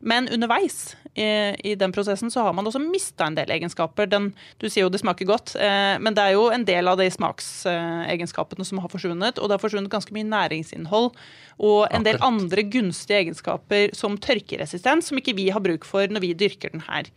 Men 0.00 0.28
underveis 0.32 0.96
i, 1.14 1.24
i 1.70 1.74
den 1.76 1.92
prosessen 1.92 2.30
så 2.32 2.46
har 2.46 2.54
man 2.56 2.66
også 2.66 2.80
mista 2.80 3.26
en 3.28 3.36
del 3.36 3.50
egenskaper. 3.52 4.08
Den, 4.08 4.30
du 4.60 4.68
sier 4.68 4.86
jo 4.86 4.92
det 4.92 5.02
smaker 5.02 5.28
godt, 5.28 5.52
eh, 5.60 5.96
men 6.00 6.16
det 6.16 6.24
er 6.24 6.36
jo 6.38 6.46
en 6.54 6.64
del 6.64 6.88
av 6.88 6.96
de 7.00 7.08
smaksegenskapene 7.12 8.64
som 8.64 8.80
har 8.80 8.92
forsvunnet. 8.92 9.40
Og 9.40 9.50
det 9.50 9.58
har 9.58 9.62
forsvunnet 9.62 9.92
ganske 9.92 10.14
mye 10.16 10.28
næringsinnhold 10.30 11.10
og 11.60 11.82
en 11.92 12.06
del 12.06 12.20
andre 12.24 12.64
gunstige 12.72 13.20
egenskaper 13.26 13.92
som 13.96 14.16
tørkeresistens, 14.16 15.10
som 15.10 15.20
ikke 15.20 15.36
vi 15.36 15.50
har 15.52 15.60
bruk 15.64 15.84
for 15.88 16.08
når 16.08 16.24
vi 16.24 16.32
dyrker 16.38 16.72
den 16.72 16.86
her. 16.86 17.10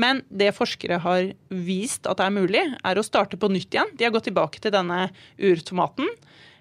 Men 0.00 0.24
det 0.32 0.54
forskere 0.56 0.98
har 1.04 1.28
vist 1.52 2.08
at 2.10 2.18
det 2.18 2.26
er 2.26 2.34
mulig, 2.34 2.64
er 2.82 2.98
å 2.98 3.06
starte 3.06 3.38
på 3.38 3.50
nytt 3.52 3.76
igjen. 3.76 3.92
De 3.94 4.06
har 4.06 4.14
gått 4.14 4.26
tilbake 4.30 4.62
til 4.62 4.74
denne 4.74 5.06
urtomaten. 5.38 6.08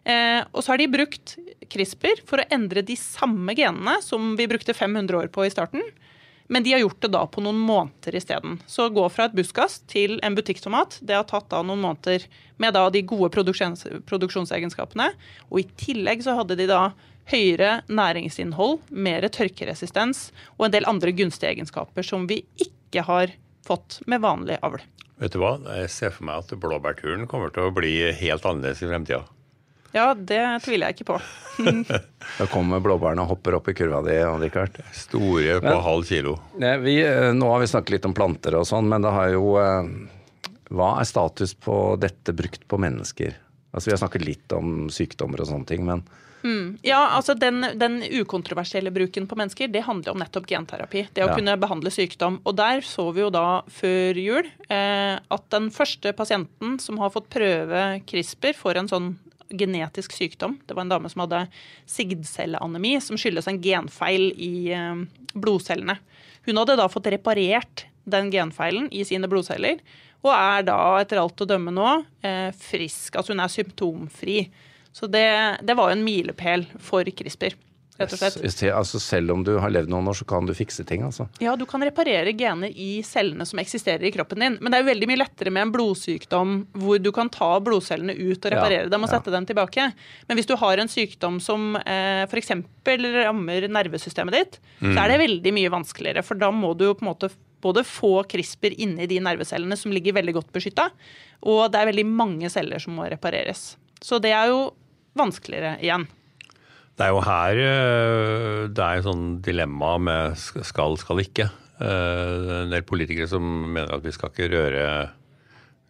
Eh, 0.04 0.42
og 0.52 0.64
så 0.64 0.74
har 0.74 0.82
de 0.82 0.90
brukt 0.92 1.38
CRISPR 1.72 2.24
for 2.28 2.42
å 2.42 2.48
endre 2.52 2.84
de 2.86 2.96
samme 3.00 3.56
genene 3.56 4.00
som 4.04 4.34
vi 4.40 4.50
brukte 4.52 4.76
500 4.76 5.22
år 5.22 5.32
på 5.34 5.46
i 5.48 5.54
starten. 5.54 5.84
Men 6.52 6.66
de 6.66 6.74
har 6.74 6.84
gjort 6.84 7.00
det 7.02 7.14
da 7.14 7.24
på 7.28 7.42
noen 7.42 7.60
måneder 7.64 8.18
isteden. 8.20 8.58
Så 8.68 8.90
gå 8.92 9.06
fra 9.10 9.30
et 9.30 9.38
buskas 9.38 9.80
til 9.90 10.18
en 10.26 10.36
butikktomat, 10.36 11.00
det 11.02 11.16
har 11.16 11.28
tatt 11.30 11.48
da 11.54 11.62
noen 11.64 11.82
måneder 11.86 12.28
med 12.62 12.76
da 12.76 12.90
de 12.92 13.02
gode 13.08 13.32
produksjons 13.34 13.88
produksjonsegenskapene. 14.10 15.08
Og 15.50 15.64
i 15.64 15.68
tillegg 15.80 16.26
så 16.26 16.36
hadde 16.38 16.60
de 16.60 16.68
da 16.70 16.90
høyere 17.32 17.78
næringsinnhold, 17.88 18.82
mer 18.92 19.24
tørkeresistens 19.32 20.28
og 20.58 20.68
en 20.68 20.76
del 20.76 20.90
andre 20.90 21.14
gunstige 21.16 21.54
egenskaper 21.56 22.04
som 22.04 22.28
vi 22.28 22.42
ikke 22.60 23.06
har 23.08 23.32
fått 23.64 24.02
med 24.12 24.22
vanlig 24.26 24.60
avl. 24.60 24.84
Vet 25.24 25.32
du 25.32 25.40
hva, 25.40 25.56
jeg 25.80 25.92
ser 25.94 26.12
for 26.12 26.28
meg 26.28 26.44
at 26.44 26.52
blåbærturen 26.60 27.30
kommer 27.32 27.54
til 27.54 27.70
å 27.70 27.76
bli 27.76 27.96
helt 28.20 28.44
annerledes 28.50 28.84
i 28.84 28.90
fremtida. 28.92 29.24
Ja, 29.94 30.14
det 30.18 30.42
tviler 30.66 30.90
jeg 30.90 30.98
ikke 30.98 31.12
på. 31.14 31.20
da 32.40 32.48
kommer 32.50 32.82
blåbærene 32.82 33.22
og 33.22 33.36
hopper 33.36 33.60
opp 33.60 33.70
i 33.70 33.76
kurva 33.78 34.02
di, 34.06 34.16
Richard. 34.42 34.80
Store 34.98 35.60
på 35.62 35.70
men, 35.70 35.84
halv 35.86 36.10
kilo. 36.10 36.34
Vi, 36.58 36.98
eh, 37.06 37.30
nå 37.38 37.52
har 37.52 37.62
vi 37.62 37.70
snakket 37.70 37.98
litt 37.98 38.10
om 38.10 38.18
planter 38.18 38.58
og 38.58 38.66
sånn, 38.68 38.90
men 38.90 39.06
det 39.06 39.14
har 39.14 39.30
jo 39.36 39.54
eh, 39.62 39.94
Hva 40.74 40.96
er 40.98 41.06
status 41.06 41.54
på 41.54 41.78
dette 42.02 42.34
brukt 42.34 42.66
på 42.68 42.82
mennesker? 42.82 43.38
Altså 43.74 43.90
Vi 43.90 43.94
har 43.94 44.02
snakket 44.02 44.26
litt 44.26 44.58
om 44.58 44.90
sykdommer 44.94 45.46
og 45.46 45.50
sånne 45.52 45.70
ting, 45.70 45.86
men 45.86 46.06
Mm. 46.44 46.78
Ja, 46.82 47.08
altså 47.16 47.34
den, 47.40 47.64
den, 47.80 48.02
ukontroversielle 48.04 48.92
bruken 48.92 49.28
på 49.28 49.36
mennesker, 49.40 49.70
det 49.72 49.86
handler 49.88 50.12
om 50.12 50.20
nettopp 50.20 50.50
genterapi. 50.50 51.06
Det 51.16 51.24
å 51.24 51.30
ja. 51.32 51.38
kunne 51.38 51.56
behandle 51.60 51.92
sykdom. 51.94 52.42
Og 52.44 52.58
der 52.60 52.84
så 52.84 53.08
vi 53.16 53.24
jo 53.24 53.30
da 53.34 53.64
før 53.72 54.20
jul 54.20 54.50
eh, 54.68 55.16
at 55.16 55.46
den 55.56 55.70
første 55.74 56.12
pasienten 56.18 56.76
som 56.84 57.00
har 57.00 57.14
fått 57.16 57.32
prøve 57.34 57.86
CRISPR 58.10 58.58
for 58.60 58.80
en 58.80 58.92
sånn 58.92 59.14
genetisk 59.60 60.16
sykdom. 60.16 60.58
Det 60.66 60.76
var 60.76 60.86
en 60.86 60.94
dame 60.94 61.12
som 61.12 61.24
hadde 61.26 61.46
sigdcelleanemi, 61.90 62.96
som 63.04 63.20
skyldes 63.20 63.50
en 63.50 63.62
genfeil 63.64 64.30
i 64.36 64.54
eh, 64.76 65.04
blodcellene. 65.34 65.98
Hun 66.48 66.60
hadde 66.60 66.78
da 66.80 66.90
fått 66.92 67.12
reparert 67.14 67.86
den 68.10 68.32
genfeilen 68.34 68.90
i 68.92 69.06
sine 69.08 69.30
blodceller, 69.32 69.80
og 70.24 70.32
er 70.36 70.66
da 70.68 70.78
etter 71.02 71.20
alt 71.20 71.44
å 71.44 71.48
dømme 71.48 71.72
nå 71.76 71.90
eh, 72.24 72.50
frisk. 72.56 73.16
Altså 73.16 73.36
hun 73.36 73.44
er 73.44 73.52
symptomfri. 73.52 74.40
Så 74.94 75.10
det, 75.12 75.28
det 75.66 75.76
var 75.78 75.90
jo 75.90 75.98
en 75.98 76.06
milepæl 76.06 76.68
for 76.84 77.08
CRISPR 77.08 77.56
rett 78.00 78.14
og 78.16 78.20
slett. 78.20 78.64
Altså 78.74 79.00
selv 79.02 79.34
om 79.36 79.44
du 79.46 79.52
har 79.62 79.72
levd 79.74 79.92
noen 79.92 80.08
år, 80.10 80.18
så 80.18 80.28
kan 80.30 80.48
du 80.48 80.54
fikse 80.58 80.86
ting, 80.88 81.04
altså? 81.06 81.28
Ja, 81.44 81.56
du 81.60 81.66
kan 81.70 81.84
reparere 81.86 82.34
gener 82.38 82.74
i 82.74 83.04
cellene 83.06 83.46
som 83.50 83.62
eksisterer 83.62 84.06
i 84.08 84.14
kroppen 84.16 84.44
din. 84.44 84.58
Men 84.60 84.72
det 84.74 84.80
er 84.80 84.86
jo 84.86 84.90
veldig 84.92 85.10
mye 85.12 85.22
lettere 85.22 85.54
med 85.54 85.68
en 85.68 85.74
blodsykdom 85.76 86.56
hvor 86.84 87.02
du 87.04 87.12
kan 87.16 87.32
ta 87.34 87.52
blodcellene 87.64 88.16
ut 88.18 88.40
og 88.40 88.52
reparere 88.56 88.88
ja, 88.88 88.92
dem 88.94 89.06
og 89.06 89.12
sette 89.12 89.32
ja. 89.32 89.38
dem 89.38 89.48
tilbake. 89.50 89.90
Men 90.28 90.40
hvis 90.40 90.50
du 90.50 90.56
har 90.60 90.82
en 90.82 90.92
sykdom 90.92 91.40
som 91.44 91.74
eh, 91.84 92.26
f.eks. 92.28 92.54
rammer 93.24 93.70
nervesystemet 93.70 94.40
ditt, 94.40 94.60
mm. 94.80 94.92
så 94.92 94.98
er 95.04 95.14
det 95.14 95.24
veldig 95.24 95.56
mye 95.60 95.74
vanskeligere. 95.74 96.26
For 96.26 96.40
da 96.40 96.52
må 96.54 96.74
du 96.78 96.88
jo 96.90 96.98
på 96.98 97.06
en 97.06 97.12
måte 97.14 97.32
både 97.64 97.86
få 97.88 98.26
CRISPR 98.28 98.76
inni 98.84 99.08
de 99.08 99.22
nervecellene 99.24 99.78
som 99.80 99.94
ligger 99.96 100.18
veldig 100.18 100.34
godt 100.36 100.52
beskytta, 100.56 100.90
og 101.48 101.62
det 101.72 101.80
er 101.80 101.90
veldig 101.94 102.06
mange 102.10 102.50
celler 102.52 102.82
som 102.84 102.98
må 102.98 103.08
repareres. 103.12 103.74
Så 104.04 104.20
det 104.24 104.34
er 104.36 104.52
jo 104.52 104.66
vanskeligere 105.16 105.78
igjen. 105.84 106.08
Det 106.94 107.08
er 107.08 107.14
jo 107.14 107.24
her 107.26 107.60
eh, 107.64 108.62
det 108.70 108.86
er 108.86 109.00
et 109.00 109.08
sånn 109.08 109.28
dilemma 109.46 109.96
med 109.98 110.38
skal, 110.38 110.98
skal 111.02 111.24
ikke. 111.24 111.50
Eh, 111.82 112.52
en 112.62 112.74
del 112.74 112.86
politikere 112.86 113.30
som 113.32 113.44
mener 113.66 113.96
at 113.96 114.06
vi 114.06 114.14
skal 114.14 114.34
ikke 114.34 114.52
røre 114.54 114.88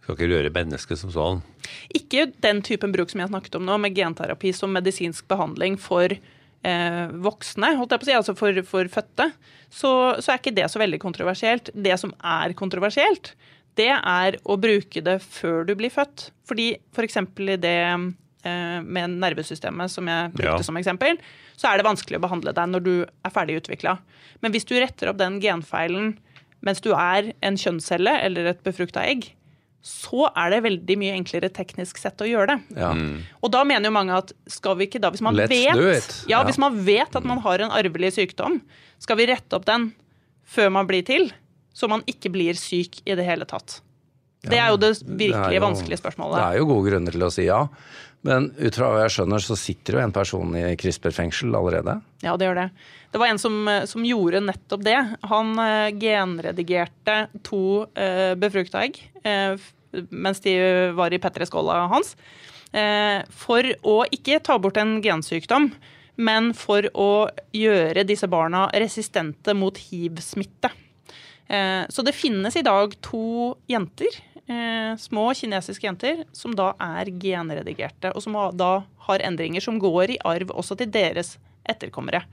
skal 0.03 0.17
ikke 0.17 0.29
røre 0.33 0.51
mennesket 0.51 0.99
som 0.99 1.11
sånn. 1.13 1.41
Ikke 1.95 2.27
den 2.43 2.59
typen 2.65 2.91
bruk 2.91 3.11
som 3.11 3.21
jeg 3.23 3.31
snakket 3.31 3.55
om 3.59 3.67
nå, 3.67 3.77
med 3.79 3.95
genterapi 3.95 4.51
som 4.55 4.73
medisinsk 4.75 5.27
behandling 5.31 5.77
for 5.79 6.11
eh, 6.11 7.05
voksne, 7.23 7.73
holdt 7.79 7.95
jeg 7.95 8.01
på 8.01 8.07
å 8.07 8.09
si, 8.09 8.17
altså 8.17 8.35
for, 8.39 8.59
for 8.67 8.91
fødte. 8.91 9.29
Så, 9.69 9.91
så, 10.19 10.33
er 10.33 10.41
ikke 10.41 10.55
det 10.55 10.67
så 10.71 10.81
veldig 10.81 10.99
kontroversielt. 11.03 11.71
Det 11.71 11.95
som 12.01 12.11
er 12.19 12.55
kontroversielt, 12.59 13.31
det 13.79 13.93
er 13.95 14.37
å 14.43 14.59
bruke 14.61 15.01
det 15.03 15.17
før 15.23 15.63
du 15.67 15.73
blir 15.79 15.93
født. 15.93 16.29
Fordi 16.47 16.73
f.eks. 16.93 17.23
For 17.23 17.55
i 17.55 17.57
det 17.63 17.79
med 18.43 19.15
nervesystemet, 19.21 19.91
som 19.93 20.09
jeg 20.11 20.33
brukte 20.33 20.59
ja. 20.59 20.65
som 20.67 20.77
eksempel, 20.79 21.19
så 21.55 21.69
er 21.69 21.79
det 21.79 21.87
vanskelig 21.87 22.19
å 22.19 22.23
behandle 22.25 22.51
deg 22.55 22.71
når 22.71 22.83
du 22.83 22.93
er 23.05 23.33
ferdig 23.33 23.61
utvikla. 23.61 23.97
Men 24.43 24.51
hvis 24.51 24.67
du 24.67 24.75
retter 24.75 25.11
opp 25.11 25.21
den 25.21 25.39
genfeilen 25.43 26.17
mens 26.63 26.83
du 26.83 26.93
er 26.95 27.33
en 27.43 27.59
kjønnscelle 27.59 28.11
eller 28.23 28.53
et 28.53 28.61
befrukta 28.63 29.03
egg, 29.03 29.29
så 29.83 30.29
er 30.31 30.53
det 30.53 30.61
veldig 30.63 30.95
mye 31.01 31.15
enklere 31.17 31.49
teknisk 31.51 31.99
sett 31.99 32.21
å 32.23 32.27
gjøre 32.27 32.53
det. 32.53 32.79
Ja. 32.79 32.93
Mm. 32.95 33.17
Og 33.43 33.51
da 33.51 33.65
mener 33.67 33.89
jo 33.89 33.95
mange 33.97 34.15
at 34.15 34.31
skal 34.47 34.77
vi 34.79 34.87
ikke 34.87 35.01
da, 35.03 35.11
hvis 35.11 35.23
man, 35.25 35.35
vet, 35.35 35.51
ja, 35.51 35.75
ja. 36.31 36.43
hvis 36.47 36.59
man 36.61 36.77
vet 36.87 37.17
at 37.19 37.27
man 37.27 37.43
har 37.43 37.65
en 37.65 37.73
arvelig 37.75 38.13
sykdom, 38.15 38.61
skal 39.03 39.19
vi 39.19 39.27
rette 39.33 39.59
opp 39.59 39.67
den 39.67 39.89
før 40.47 40.71
man 40.77 40.87
blir 40.87 41.03
til, 41.07 41.27
så 41.75 41.89
man 41.91 42.05
ikke 42.07 42.31
blir 42.31 42.55
syk 42.59 43.01
i 43.03 43.17
det 43.19 43.27
hele 43.27 43.47
tatt. 43.49 43.81
Det 44.43 44.59
er 44.59 44.73
jo 44.73 44.79
det 44.81 44.95
virkelig 45.07 45.55
jo, 45.55 45.63
vanskelige 45.63 46.01
spørsmålet. 46.01 46.39
Det 46.39 46.47
er 46.47 46.59
jo 46.59 46.71
gode 46.73 46.89
grunner 46.89 47.15
til 47.15 47.23
å 47.23 47.31
si 47.31 47.45
ja. 47.47 47.61
Men 48.23 48.49
ut 48.55 48.75
fra 48.77 48.89
hva 48.91 49.01
jeg 49.03 49.13
skjønner, 49.17 49.43
så 49.43 49.55
sitter 49.59 49.97
jo 49.97 50.01
en 50.03 50.13
person 50.15 50.53
i 50.55 50.63
CRISPR-fengsel 50.79 51.51
allerede? 51.59 51.97
Ja, 52.23 52.37
det 52.39 52.47
gjør 52.47 52.59
det. 52.61 52.67
Det 53.11 53.19
var 53.19 53.29
en 53.29 53.41
som, 53.41 53.57
som 53.89 54.05
gjorde 54.07 54.41
nettopp 54.45 54.85
det. 54.87 54.99
Han 55.27 55.51
uh, 55.59 55.91
genredigerte 55.99 57.17
to 57.43 57.83
uh, 57.83 58.31
befrukta 58.39 58.85
egg 58.87 59.01
uh, 59.27 59.59
mens 60.09 60.39
de 60.41 60.55
var 60.97 61.13
i 61.13 61.19
Petter-skåla 61.21 61.83
hans. 61.91 62.15
Uh, 62.73 63.21
for 63.29 63.67
å 63.85 63.99
ikke 64.15 64.39
ta 64.41 64.55
bort 64.57 64.79
en 64.81 64.95
gensykdom, 65.03 65.69
men 66.15 66.53
for 66.57 66.87
å 66.95 67.11
gjøre 67.53 68.07
disse 68.07 68.29
barna 68.31 68.65
resistente 68.71 69.53
mot 69.57 69.77
hiv-smitte. 69.77 70.71
Så 71.91 72.01
det 72.07 72.13
finnes 72.15 72.55
i 72.55 72.63
dag 72.65 72.93
to 73.03 73.51
jenter 73.67 74.15
eh, 74.47 74.93
små 74.99 75.29
kinesiske 75.37 75.87
jenter 75.87 76.23
som 76.35 76.55
da 76.57 76.73
er 76.81 77.11
genredigerte, 77.21 78.13
og 78.13 78.23
som 78.23 78.37
da 78.57 78.73
har 79.07 79.25
endringer 79.25 79.63
som 79.63 79.79
går 79.81 80.15
i 80.15 80.21
arv 80.25 80.53
også 80.53 80.77
til 80.79 80.91
deres 80.93 81.37
etterkommere. 81.69 82.23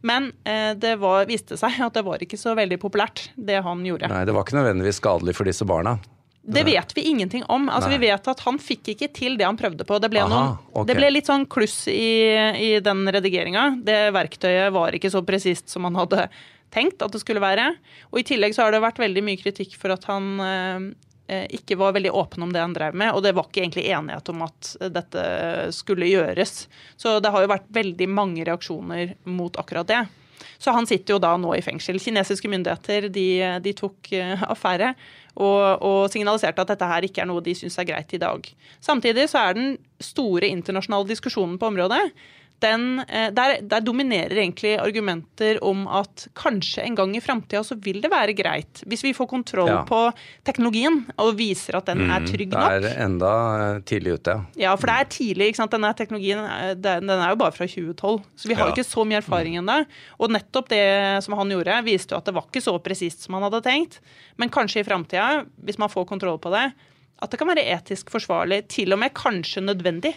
Men 0.00 0.30
eh, 0.44 0.72
det 0.76 0.96
var, 1.02 1.26
viste 1.28 1.58
seg 1.60 1.80
at 1.84 1.96
det 1.96 2.04
var 2.06 2.22
ikke 2.24 2.40
så 2.40 2.54
veldig 2.58 2.80
populært, 2.80 3.28
det 3.36 3.60
han 3.64 3.84
gjorde. 3.84 4.08
Nei, 4.12 4.24
Det 4.24 4.36
var 4.36 4.46
ikke 4.46 4.60
nødvendigvis 4.60 5.02
skadelig 5.02 5.36
for 5.36 5.48
disse 5.48 5.66
barna? 5.68 5.98
Det 6.48 6.62
vet 6.64 6.94
vi 6.96 7.02
ingenting 7.10 7.42
om. 7.52 7.66
Altså, 7.68 7.90
vi 7.92 7.98
vet 8.06 8.28
at 8.30 8.40
Han 8.40 8.56
fikk 8.56 8.94
ikke 8.94 9.10
til 9.12 9.34
det 9.36 9.44
han 9.44 9.58
prøvde 9.58 9.84
på. 9.84 9.98
Det 10.00 10.08
ble, 10.08 10.22
Aha, 10.24 10.30
noen, 10.32 10.54
okay. 10.70 10.86
det 10.88 10.94
ble 10.96 11.10
litt 11.12 11.28
sånn 11.28 11.44
kluss 11.44 11.82
i, 11.92 12.32
i 12.56 12.70
den 12.80 13.02
redigeringa. 13.04 13.64
Det 13.84 13.98
verktøyet 14.16 14.72
var 14.72 14.96
ikke 14.96 15.10
så 15.12 15.20
presist 15.28 15.68
som 15.68 15.84
han 15.84 15.98
hadde 15.98 16.24
tenkt 16.72 17.04
at 17.04 17.12
det 17.12 17.20
skulle 17.20 17.42
være. 17.44 17.74
Og 18.12 18.22
I 18.22 18.26
tillegg 18.30 18.56
så 18.56 18.64
har 18.64 18.72
det 18.72 18.80
vært 18.80 19.00
veldig 19.02 19.24
mye 19.28 19.40
kritikk 19.40 19.76
for 19.80 19.92
at 19.92 20.08
han 20.08 20.30
eh, 20.40 20.88
ikke 21.28 21.76
var 21.76 21.92
veldig 21.92 22.12
åpen 22.16 22.46
om 22.46 22.52
det 22.54 22.62
han 22.62 22.72
drev 22.72 22.94
med, 22.96 23.12
og 23.12 23.20
det 23.24 23.34
var 23.36 23.48
ikke 23.48 23.60
egentlig 23.60 23.84
enighet 23.92 24.30
om 24.32 24.46
at 24.46 24.70
dette 24.94 25.24
skulle 25.76 26.08
gjøres. 26.08 26.62
Så 26.96 27.18
det 27.20 27.32
har 27.34 27.44
jo 27.44 27.50
vært 27.52 27.68
veldig 27.76 28.08
mange 28.08 28.46
reaksjoner 28.48 29.12
mot 29.28 29.58
akkurat 29.60 29.90
det. 29.90 30.00
Så 30.58 30.74
han 30.74 30.86
sitter 30.86 31.14
jo 31.14 31.22
da 31.22 31.34
nå 31.38 31.52
i 31.54 31.62
fengsel. 31.62 32.00
Kinesiske 32.02 32.50
myndigheter 32.50 33.08
de, 33.14 33.28
de 33.62 33.74
tok 33.78 34.12
eh, 34.16 34.42
affære 34.42 34.92
og, 35.38 35.84
og, 35.84 36.00
signaliserte 36.10 36.64
at 36.64 36.72
dette 36.72 36.88
her 36.90 37.06
ikke 37.06 37.22
er 37.22 37.30
noe 37.30 37.44
de 37.44 37.54
syns 37.58 37.78
er 37.78 37.86
greit 37.88 38.14
i 38.14 38.20
dag. 38.22 38.48
Samtidig 38.82 39.28
så 39.30 39.44
er 39.44 39.58
den 39.58 39.76
store 40.02 40.50
internasjonale 40.50 41.08
diskusjonen 41.10 41.58
på 41.60 41.70
området 41.70 42.02
den, 42.62 43.00
eh, 43.08 43.28
der, 43.34 43.58
der, 43.62 43.82
dominerer 43.84 44.34
egentlig 44.36 44.74
argumenter 44.80 45.60
om 45.64 45.84
at 46.00 46.26
kanskje 46.38 46.82
en 46.82 46.96
gang 46.98 47.14
i 47.16 47.22
framtida 47.22 47.62
så 47.64 47.76
vil 47.78 48.00
det 48.02 48.10
være 48.10 48.34
greit, 48.38 48.82
hvis 48.90 49.04
vi 49.06 49.12
får 49.14 49.28
kontroll 49.30 49.70
ja. 49.70 49.82
på 49.86 50.00
teknologien 50.46 51.00
og 51.16 51.36
viser 51.38 51.78
at 51.78 51.86
den 51.90 52.02
mm, 52.04 52.14
er 52.16 52.26
trygg 52.26 52.54
nok. 52.54 52.74
Det 52.82 52.90
er 52.90 53.04
enda 53.06 53.32
eh, 53.58 53.80
tidlig 53.88 54.16
ute, 54.18 54.34
ja. 54.34 54.68
Ja, 54.68 54.74
for 54.78 54.90
det 54.90 54.96
er 54.96 55.12
tidlig. 55.14 55.50
ikke 55.52 55.62
sant? 55.62 55.76
Denne 55.76 55.92
teknologien 55.98 56.42
eh, 56.42 56.74
den 56.78 57.14
er 57.14 57.30
jo 57.30 57.40
bare 57.44 57.54
fra 57.54 57.68
2012, 57.68 58.26
så 58.42 58.50
vi 58.50 58.58
har 58.58 58.70
jo 58.70 58.76
ikke 58.76 58.88
så 58.90 59.06
mye 59.06 59.22
erfaring 59.22 59.56
mm. 59.56 59.62
ennå. 59.62 59.78
Og 60.18 60.34
nettopp 60.34 60.72
det 60.74 60.82
som 61.26 61.38
han 61.38 61.54
gjorde, 61.54 61.78
viste 61.86 62.14
jo 62.14 62.20
at 62.20 62.28
det 62.28 62.36
var 62.36 62.50
ikke 62.50 62.64
så 62.64 62.74
presist 62.82 63.24
som 63.26 63.38
han 63.38 63.46
hadde 63.46 63.62
tenkt. 63.66 64.02
Men 64.40 64.50
kanskje 64.54 64.82
i 64.82 64.88
framtida, 64.88 65.44
hvis 65.62 65.78
man 65.78 65.92
får 65.92 66.10
kontroll 66.10 66.42
på 66.42 66.52
det, 66.54 66.66
at 67.18 67.32
det 67.32 67.38
kan 67.38 67.50
være 67.50 67.66
etisk 67.74 68.12
forsvarlig, 68.14 68.64
til 68.70 68.94
og 68.94 69.02
med 69.02 69.14
kanskje 69.16 69.62
nødvendig 69.64 70.14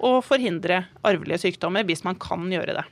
og 0.00 0.20
forhindre 0.26 0.84
arvelige 1.06 1.40
sykdommer 1.46 1.86
hvis 1.88 2.04
man 2.06 2.18
kan 2.20 2.46
gjøre 2.52 2.76
det. 2.80 2.86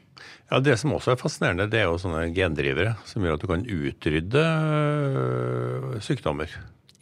Ja, 0.50 0.60
Det 0.60 0.78
som 0.78 0.94
også 0.96 1.12
er 1.12 1.20
fascinerende, 1.20 1.66
det 1.70 1.80
er 1.82 1.90
jo 1.90 1.98
sånne 2.00 2.28
gendrivere 2.34 2.96
som 3.04 3.22
gjør 3.22 3.36
at 3.36 3.42
du 3.42 3.50
kan 3.50 3.66
utrydde 3.66 4.44
øh, 4.46 6.00
sykdommer. 6.00 6.50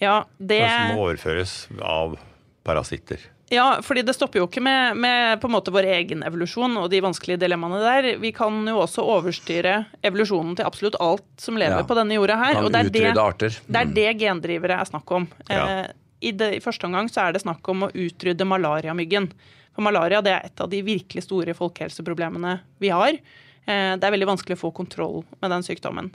Ja, 0.02 0.24
det... 0.38 0.62
Som 0.64 0.98
overføres 1.04 1.54
av 1.80 2.18
parasitter. 2.64 3.20
Ja, 3.52 3.78
fordi 3.84 4.02
det 4.02 4.14
stopper 4.16 4.40
jo 4.40 4.46
ikke 4.48 4.62
med, 4.64 4.96
med, 4.98 5.36
på 5.40 5.48
en 5.50 5.52
måte 5.54 5.72
vår 5.74 5.86
egen 5.98 6.24
evolusjon 6.26 6.78
og 6.80 6.88
de 6.90 7.02
vanskelige 7.04 7.42
dilemmaene 7.42 7.80
der. 7.82 8.08
Vi 8.22 8.32
kan 8.34 8.56
jo 8.66 8.78
også 8.82 9.04
overstyre 9.04 9.76
evolusjonen 10.02 10.56
til 10.58 10.66
absolutt 10.66 10.96
alt 11.02 11.26
som 11.44 11.58
lever 11.60 11.82
Ja. 11.82 11.86
på 11.86 11.96
denne 11.98 12.16
jorda 12.16 12.38
her. 12.40 12.56
Kan 12.56 12.64
og 12.64 12.72
det 12.72 12.86
er 12.86 12.94
det, 12.96 13.04
arter. 13.20 13.58
det 13.68 13.82
er 13.82 13.92
det 14.00 14.08
gendrivere 14.24 14.80
er 14.80 14.88
snakk 14.88 15.12
om. 15.12 15.28
Ja. 15.50 15.60
Eh, 15.84 15.92
i, 16.24 16.32
det, 16.32 16.54
I 16.56 16.62
første 16.64 16.88
omgang 16.88 17.10
så 17.12 17.26
er 17.26 17.36
det 17.36 17.44
snakk 17.44 17.68
om 17.68 17.84
å 17.84 17.92
utrydde 17.92 18.48
malariamyggen. 18.48 19.28
For 19.74 19.82
malaria 19.82 20.22
det 20.22 20.32
er 20.32 20.46
et 20.46 20.60
av 20.62 20.70
de 20.70 20.82
virkelig 20.86 21.24
store 21.26 21.54
folkehelseproblemene 21.58 22.60
vi 22.82 22.92
har. 22.94 23.18
Eh, 23.66 23.96
det 23.98 24.04
er 24.06 24.14
veldig 24.14 24.28
vanskelig 24.30 24.56
å 24.58 24.62
få 24.66 24.72
kontroll 24.76 25.24
med 25.42 25.50
den 25.50 25.62
sykdommen. 25.66 26.12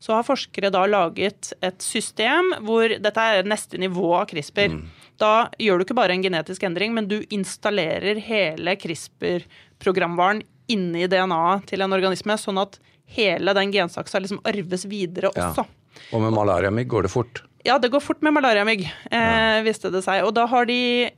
Så 0.00 0.14
har 0.16 0.24
forskere 0.24 0.70
da 0.72 0.86
laget 0.88 1.52
et 1.60 1.82
system 1.84 2.54
hvor 2.64 2.88
dette 2.88 3.20
er 3.20 3.44
neste 3.44 3.76
nivå 3.76 4.14
av 4.16 4.30
CRISPR. 4.30 4.78
Da 5.20 5.50
gjør 5.60 5.76
du 5.78 5.84
ikke 5.84 5.96
bare 5.98 6.14
en 6.16 6.22
genetisk 6.24 6.62
endring, 6.64 6.94
men 6.96 7.08
du 7.10 7.18
installerer 7.28 8.16
hele 8.24 8.76
CRISPR-programvaren 8.80 10.40
inni 10.72 11.06
DNA-et 11.10 11.66
til 11.68 11.82
en 11.84 11.92
organisme, 11.92 12.36
sånn 12.38 12.60
at 12.62 12.78
hele 13.16 13.52
den 13.58 13.72
gensaksa 13.74 14.20
liksom 14.22 14.40
arves 14.46 14.86
videre 14.88 15.30
Ja. 15.34 15.50
også. 15.50 15.66
Og 16.14 16.20
med 16.22 16.32
malariamygg 16.32 16.88
går 16.88 17.02
det 17.02 17.10
fort. 17.10 17.42
Ja, 17.66 17.76
det 17.78 17.90
går 17.92 18.00
fort 18.00 18.22
med 18.24 18.32
malariamygg, 18.32 18.86
eh, 19.12 19.58
viste 19.66 19.90
det 19.92 20.00
seg. 20.06 20.24
Og 20.24 20.32
da 20.36 20.46
har 20.48 20.64
de 20.68 21.10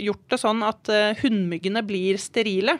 gjort 0.00 0.24
det 0.32 0.38
sånn 0.40 0.62
at 0.64 0.88
eh, 0.88 1.18
hunnmyggene 1.20 1.82
blir 1.84 2.20
sterile. 2.20 2.78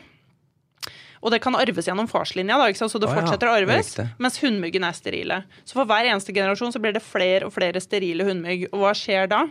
Og 1.23 1.31
det 1.31 1.39
kan 1.43 1.55
arves 1.55 1.87
gjennom 1.87 2.09
farslinja, 2.11 2.57
da, 2.59 2.67
så 2.75 2.99
det 2.99 3.07
ja, 3.07 3.13
fortsetter 3.15 3.47
å 3.47 3.53
arves. 3.55 3.93
Mens 4.19 4.41
hunnmyggen 4.43 4.83
er 4.83 4.97
sterile. 4.97 5.37
Så 5.63 5.77
for 5.77 5.87
hver 5.87 6.09
eneste 6.09 6.35
generasjon 6.35 6.73
så 6.75 6.81
blir 6.83 6.97
det 6.97 7.03
flere 7.05 7.47
og 7.47 7.53
flere 7.55 7.79
sterile 7.83 8.25
hunnmygg. 8.27 8.67
Og 8.73 8.83
hva 8.83 8.91
skjer 8.97 9.29
da? 9.31 9.45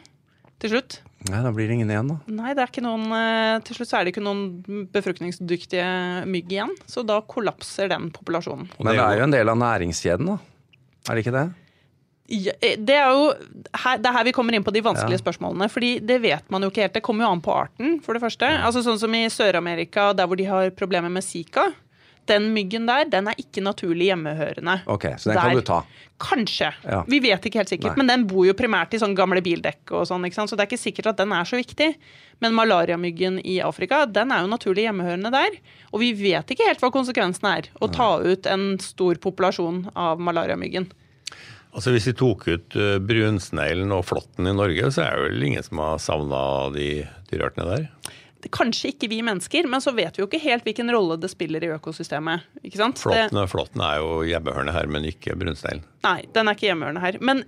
Til 0.60 0.74
slutt? 0.74 0.98
Nei, 1.30 1.40
da 1.42 1.50
blir 1.54 1.70
det 1.70 1.78
ingen 1.78 1.90
igjen, 1.90 2.10
da. 2.12 2.18
Nei, 2.34 2.52
det 2.54 2.62
er 2.62 2.70
ikke 2.70 2.84
noen, 2.84 3.06
eh, 3.16 3.62
til 3.66 3.78
slutt 3.78 3.88
så 3.88 3.98
er 3.98 4.04
det 4.04 4.12
ikke 4.12 4.26
noen 4.26 4.86
befruktningsdyktige 4.92 5.88
mygg 6.28 6.52
igjen. 6.52 6.76
Så 6.90 7.06
da 7.06 7.20
kollapser 7.22 7.88
den 7.90 8.10
populasjonen. 8.14 8.68
Men 8.82 8.98
det 8.98 9.06
er 9.06 9.22
jo 9.22 9.26
en 9.30 9.34
del 9.38 9.54
av 9.54 9.58
næringskjeden, 9.62 10.34
da. 10.34 10.38
Er 11.08 11.16
det 11.16 11.24
ikke 11.24 11.34
det? 11.34 11.48
Ja, 12.28 12.52
eh, 12.62 12.76
det 12.78 12.94
er 12.96 13.10
jo 13.12 13.32
her, 13.82 13.98
det 13.98 14.08
er 14.08 14.16
her 14.16 14.24
vi 14.24 14.32
kommer 14.32 14.54
inn 14.54 14.64
på 14.64 14.72
de 14.72 14.80
vanskelige 14.84 15.20
spørsmålene. 15.20 15.68
fordi 15.70 15.98
det 16.00 16.20
vet 16.22 16.50
man 16.50 16.62
jo 16.62 16.70
ikke 16.70 16.86
helt. 16.86 16.94
Det 16.94 17.02
kommer 17.02 17.26
jo 17.26 17.32
an 17.32 17.42
på 17.42 17.54
arten, 17.54 18.00
for 18.02 18.14
det 18.14 18.22
første. 18.22 18.46
Altså 18.62 18.82
Sånn 18.82 18.98
som 19.00 19.14
i 19.14 19.26
Sør-Amerika, 19.28 20.12
der 20.14 20.26
hvor 20.26 20.36
de 20.38 20.44
har 20.44 20.70
problemer 20.70 21.10
med 21.10 21.24
zika. 21.24 21.72
Den 22.30 22.52
myggen 22.54 22.86
der, 22.86 23.04
den 23.10 23.26
er 23.26 23.34
ikke 23.34 23.60
naturlig 23.64 24.06
hjemmehørende. 24.12 24.84
Ok, 24.86 25.08
så 25.18 25.32
den 25.32 25.40
kan 25.40 25.56
du 25.58 25.60
ta. 25.66 25.80
Kanskje. 26.22 26.68
Ja. 26.86 27.02
Vi 27.10 27.18
vet 27.18 27.42
ikke 27.42 27.58
helt 27.58 27.68
sikkert. 27.72 27.96
Nei. 27.96 28.04
Men 28.04 28.06
den 28.12 28.26
bor 28.30 28.46
jo 28.46 28.54
primært 28.54 28.94
i 28.94 29.00
sånne 29.02 29.18
gamle 29.18 29.42
bildekk 29.42 29.90
og 29.90 30.06
sånn, 30.06 30.22
så 30.30 30.54
det 30.54 30.62
er 30.62 30.70
ikke 30.70 30.78
sikkert 30.78 31.10
at 31.10 31.16
den 31.18 31.32
er 31.34 31.42
så 31.42 31.58
viktig. 31.58 31.96
Men 32.40 32.54
malariamyggen 32.54 33.40
i 33.44 33.58
Afrika, 33.60 34.06
den 34.06 34.30
er 34.30 34.46
jo 34.46 34.52
naturlig 34.54 34.86
hjemmehørende 34.86 35.32
der. 35.34 35.58
Og 35.90 35.98
vi 35.98 36.12
vet 36.14 36.46
ikke 36.46 36.68
helt 36.70 36.78
hva 36.80 36.92
konsekvensen 36.94 37.48
er 37.50 37.68
å 37.82 37.90
ta 37.90 38.20
ut 38.22 38.46
en 38.46 38.78
stor 38.78 39.18
populasjon 39.18 39.88
av 39.98 40.22
malariamyggen. 40.22 40.86
Altså 41.72 41.92
Hvis 41.94 42.06
vi 42.10 42.12
tok 42.20 42.42
ut 42.52 42.74
eh, 42.76 42.98
brunsneglen 43.00 43.92
og 43.96 44.04
flåtten 44.04 44.48
i 44.50 44.52
Norge, 44.56 44.90
så 44.92 45.06
er 45.06 45.16
det 45.16 45.30
vel 45.30 45.46
ingen 45.48 45.64
som 45.64 45.80
har 45.80 45.98
savna 46.04 46.42
de 46.74 46.88
dyreartene 47.30 47.68
der? 47.70 47.86
Kanskje 48.52 48.90
ikke 48.90 49.06
vi 49.08 49.20
mennesker, 49.22 49.68
men 49.70 49.80
så 49.80 49.92
vet 49.94 50.16
vi 50.18 50.24
jo 50.24 50.26
ikke 50.26 50.40
helt 50.42 50.64
hvilken 50.66 50.90
rolle 50.92 51.14
det 51.22 51.30
spiller 51.30 51.62
i 51.62 51.70
økosystemet. 51.76 52.42
ikke 52.66 52.80
sant? 52.80 52.98
Flåtten, 52.98 53.38
flåtten 53.48 53.84
er 53.86 54.00
jo 54.02 54.16
hjemmehørende 54.26 54.74
her, 54.74 54.88
men 54.90 55.06
ikke 55.08 55.36
brunsneglen. 55.38 55.84
nei, 56.02 56.24
den 56.34 56.50
er 56.50 56.58
ikke 56.58 56.66
hjemmehørende 56.72 57.04
her. 57.04 57.18
Men 57.22 57.44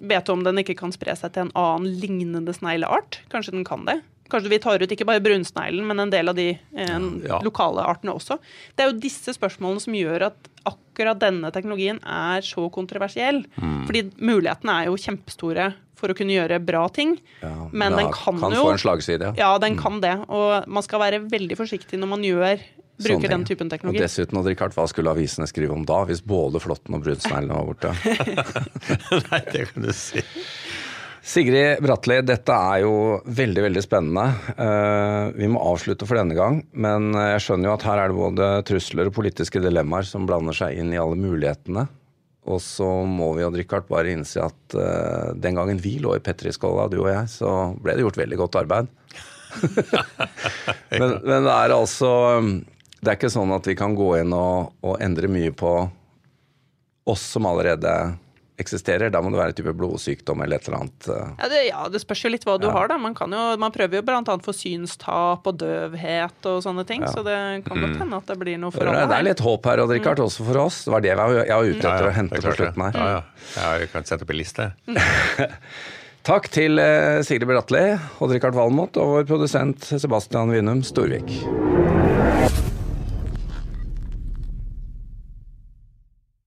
vet 0.00 0.24
du 0.28 0.32
om 0.36 0.44
den 0.46 0.62
ikke 0.62 0.76
kan 0.78 0.94
spre 0.94 1.16
seg 1.18 1.34
til 1.34 1.48
en 1.48 1.52
annen 1.58 1.90
lignende 2.00 2.54
snegleart? 2.54 3.18
Kanskje 3.34 3.56
den 3.58 3.66
kan 3.66 3.84
det? 3.90 3.98
Kanskje 4.30 4.50
vi 4.52 4.58
tar 4.62 4.78
ut 4.84 4.90
ikke 4.94 5.06
bare 5.08 5.22
brunsneglen, 5.24 5.86
men 5.88 6.00
en 6.04 6.10
del 6.14 6.28
av 6.30 6.36
de 6.38 6.50
eh, 6.54 6.98
Ja. 7.26 7.40
lokale 7.42 7.82
artene 7.88 8.12
også. 8.14 8.38
Det 8.76 8.84
er 8.84 8.92
jo 8.92 9.00
disse 9.00 9.34
spørsmålene 9.34 9.80
som 9.82 9.96
gjør 9.98 10.26
at 10.30 10.50
akkurat 10.68 10.84
denne 11.18 11.50
teknologien 11.54 12.00
er 12.02 12.44
så 12.46 12.68
kontroversiell. 12.74 13.44
Mm. 13.56 13.84
Fordi 13.88 14.02
mulighetene 14.18 14.80
er 14.80 14.88
jo 14.90 14.98
kjempestore 14.98 15.70
for 15.98 16.12
å 16.12 16.16
kunne 16.18 16.34
gjøre 16.36 16.60
bra 16.62 16.84
ting. 16.94 17.16
Ja, 17.42 17.68
men 17.72 17.96
den 17.98 18.10
kan, 18.14 18.38
kan 18.38 18.54
jo 18.54 18.66
få 18.68 18.74
en 18.76 18.82
slagside, 18.82 19.30
ja. 19.30 19.34
Ja, 19.38 19.52
den 19.62 19.78
kan 19.78 20.02
det. 20.04 20.14
Og 20.30 20.68
man 20.70 20.86
skal 20.86 21.02
være 21.02 21.22
veldig 21.30 21.58
forsiktig 21.58 21.98
når 21.98 22.12
man 22.12 22.26
gjør, 22.26 22.62
bruker 22.98 23.30
den 23.30 23.46
typen 23.46 23.70
teknologi. 23.70 24.00
Og 24.00 24.06
dessuten, 24.06 24.40
Richard, 24.46 24.74
hva 24.74 24.86
skulle 24.90 25.14
avisene 25.14 25.46
skrive 25.50 25.74
om 25.74 25.84
da, 25.88 26.02
hvis 26.08 26.22
både 26.26 26.62
flåtten 26.62 26.98
og 26.98 27.04
brunsneglene 27.06 27.58
var 27.58 27.68
borte? 27.68 27.94
Nei, 29.30 29.42
det 29.52 29.68
kan 29.72 29.86
du 29.86 29.92
si. 29.94 30.24
Sigrid 31.28 31.82
Bratli, 31.84 32.22
dette 32.24 32.54
er 32.56 32.82
jo 32.86 32.92
veldig 33.36 33.64
veldig 33.66 33.82
spennende. 33.84 34.24
Eh, 34.56 35.24
vi 35.36 35.48
må 35.52 35.60
avslutte 35.60 36.06
for 36.08 36.16
denne 36.16 36.36
gang, 36.36 36.62
men 36.72 37.10
jeg 37.12 37.42
skjønner 37.44 37.68
jo 37.68 37.74
at 37.74 37.84
her 37.84 38.00
er 38.00 38.08
det 38.08 38.16
både 38.16 38.46
trusler 38.68 39.10
og 39.10 39.16
politiske 39.18 39.60
dilemmaer 39.60 40.08
som 40.08 40.24
blander 40.28 40.56
seg 40.56 40.78
inn 40.80 40.94
i 40.94 41.00
alle 41.00 41.18
mulighetene. 41.20 41.84
Og 42.48 42.62
så 42.64 42.86
må 43.04 43.34
vi 43.36 43.44
og 43.44 43.58
Richard 43.60 43.84
bare 43.90 44.14
innse 44.14 44.40
at 44.40 44.76
eh, 44.80 45.34
den 45.36 45.58
gangen 45.60 45.82
vi 45.84 45.98
lå 46.00 46.14
i 46.16 46.22
Petriskåla, 46.24 46.86
du 46.88 47.02
og 47.02 47.10
jeg, 47.12 47.28
så 47.34 47.52
ble 47.76 47.98
det 47.98 48.06
gjort 48.06 48.20
veldig 48.22 48.38
godt 48.40 48.56
arbeid. 48.62 48.88
men, 50.96 51.12
men 51.24 51.44
det 51.46 51.52
er 51.54 51.72
altså 51.72 52.10
Det 53.00 53.08
er 53.08 53.16
ikke 53.16 53.30
sånn 53.32 53.54
at 53.56 53.64
vi 53.64 53.74
kan 53.78 53.94
gå 53.96 54.10
inn 54.20 54.34
og, 54.36 54.74
og 54.84 55.00
endre 55.00 55.30
mye 55.32 55.54
på 55.56 55.72
oss 57.08 57.24
som 57.32 57.48
allerede 57.48 57.92
eksisterer. 58.58 59.10
Da 59.14 59.20
må 59.22 59.30
det 59.32 59.38
være 59.40 59.52
en 59.54 59.58
type 59.60 59.72
blodsykdom 59.78 60.42
eller 60.44 60.58
et 60.58 60.68
eller 60.68 60.78
annet. 60.82 61.08
eh. 61.14 61.28
Ja 61.38 61.48
det, 61.52 61.60
ja, 61.68 61.82
det 61.94 62.00
spørs 62.02 62.24
jo 62.26 62.32
litt 62.34 62.44
hva 62.48 62.56
du 62.60 62.66
har, 62.74 62.88
da. 62.90 62.98
Man, 62.98 63.14
kan 63.18 63.32
jo, 63.32 63.44
man 63.62 63.74
prøver 63.74 64.00
jo 64.00 64.04
bl.a. 64.08 64.22
for 64.44 64.56
synstap 64.56 65.46
og 65.46 65.58
døvhet 65.62 66.48
og 66.50 66.62
sånne 66.66 66.84
ting, 66.88 67.06
så 67.06 67.22
det 67.26 67.36
kan 67.68 67.78
godt 67.84 67.96
hende 68.02 68.18
at 68.22 68.32
det 68.32 68.38
blir 68.42 68.58
noe 68.60 68.74
for 68.74 68.84
alle 68.88 69.04
er, 69.06 69.12
det 69.12 69.18
er 69.20 69.28
litt 69.30 69.44
håp 69.44 69.70
her, 69.70 69.84
Odd 69.84 69.94
Rikard, 69.94 70.20
også 70.26 70.46
for 70.48 70.62
oss. 70.66 70.82
Det 70.88 70.94
var 70.96 71.04
det 71.06 71.12
jeg 71.14 71.20
var, 71.22 71.36
jeg 71.38 71.54
var 71.54 71.70
ute 71.72 71.78
etter 71.94 72.10
å 72.10 72.16
hente 72.18 72.42
på 72.42 72.56
slutten 72.58 72.86
her. 72.88 72.98
Ja, 72.98 73.08
ja. 73.14 73.22
Ja, 73.58 73.70
jeg 73.84 73.92
kan 73.94 74.08
sette 74.10 74.26
opp 74.26 74.34
en 74.34 74.40
liste. 74.42 74.70
Takk 76.28 76.50
til 76.52 76.76
eh, 76.82 77.22
Sigrid 77.24 77.48
Bratli, 77.48 77.84
Odd 78.20 78.34
Rikard 78.34 78.58
Valmot 78.58 78.98
og 79.00 79.14
vår 79.14 79.28
produsent 79.30 79.86
Sebastian 79.94 80.50
Winum 80.52 80.82
Storvik. 80.84 81.30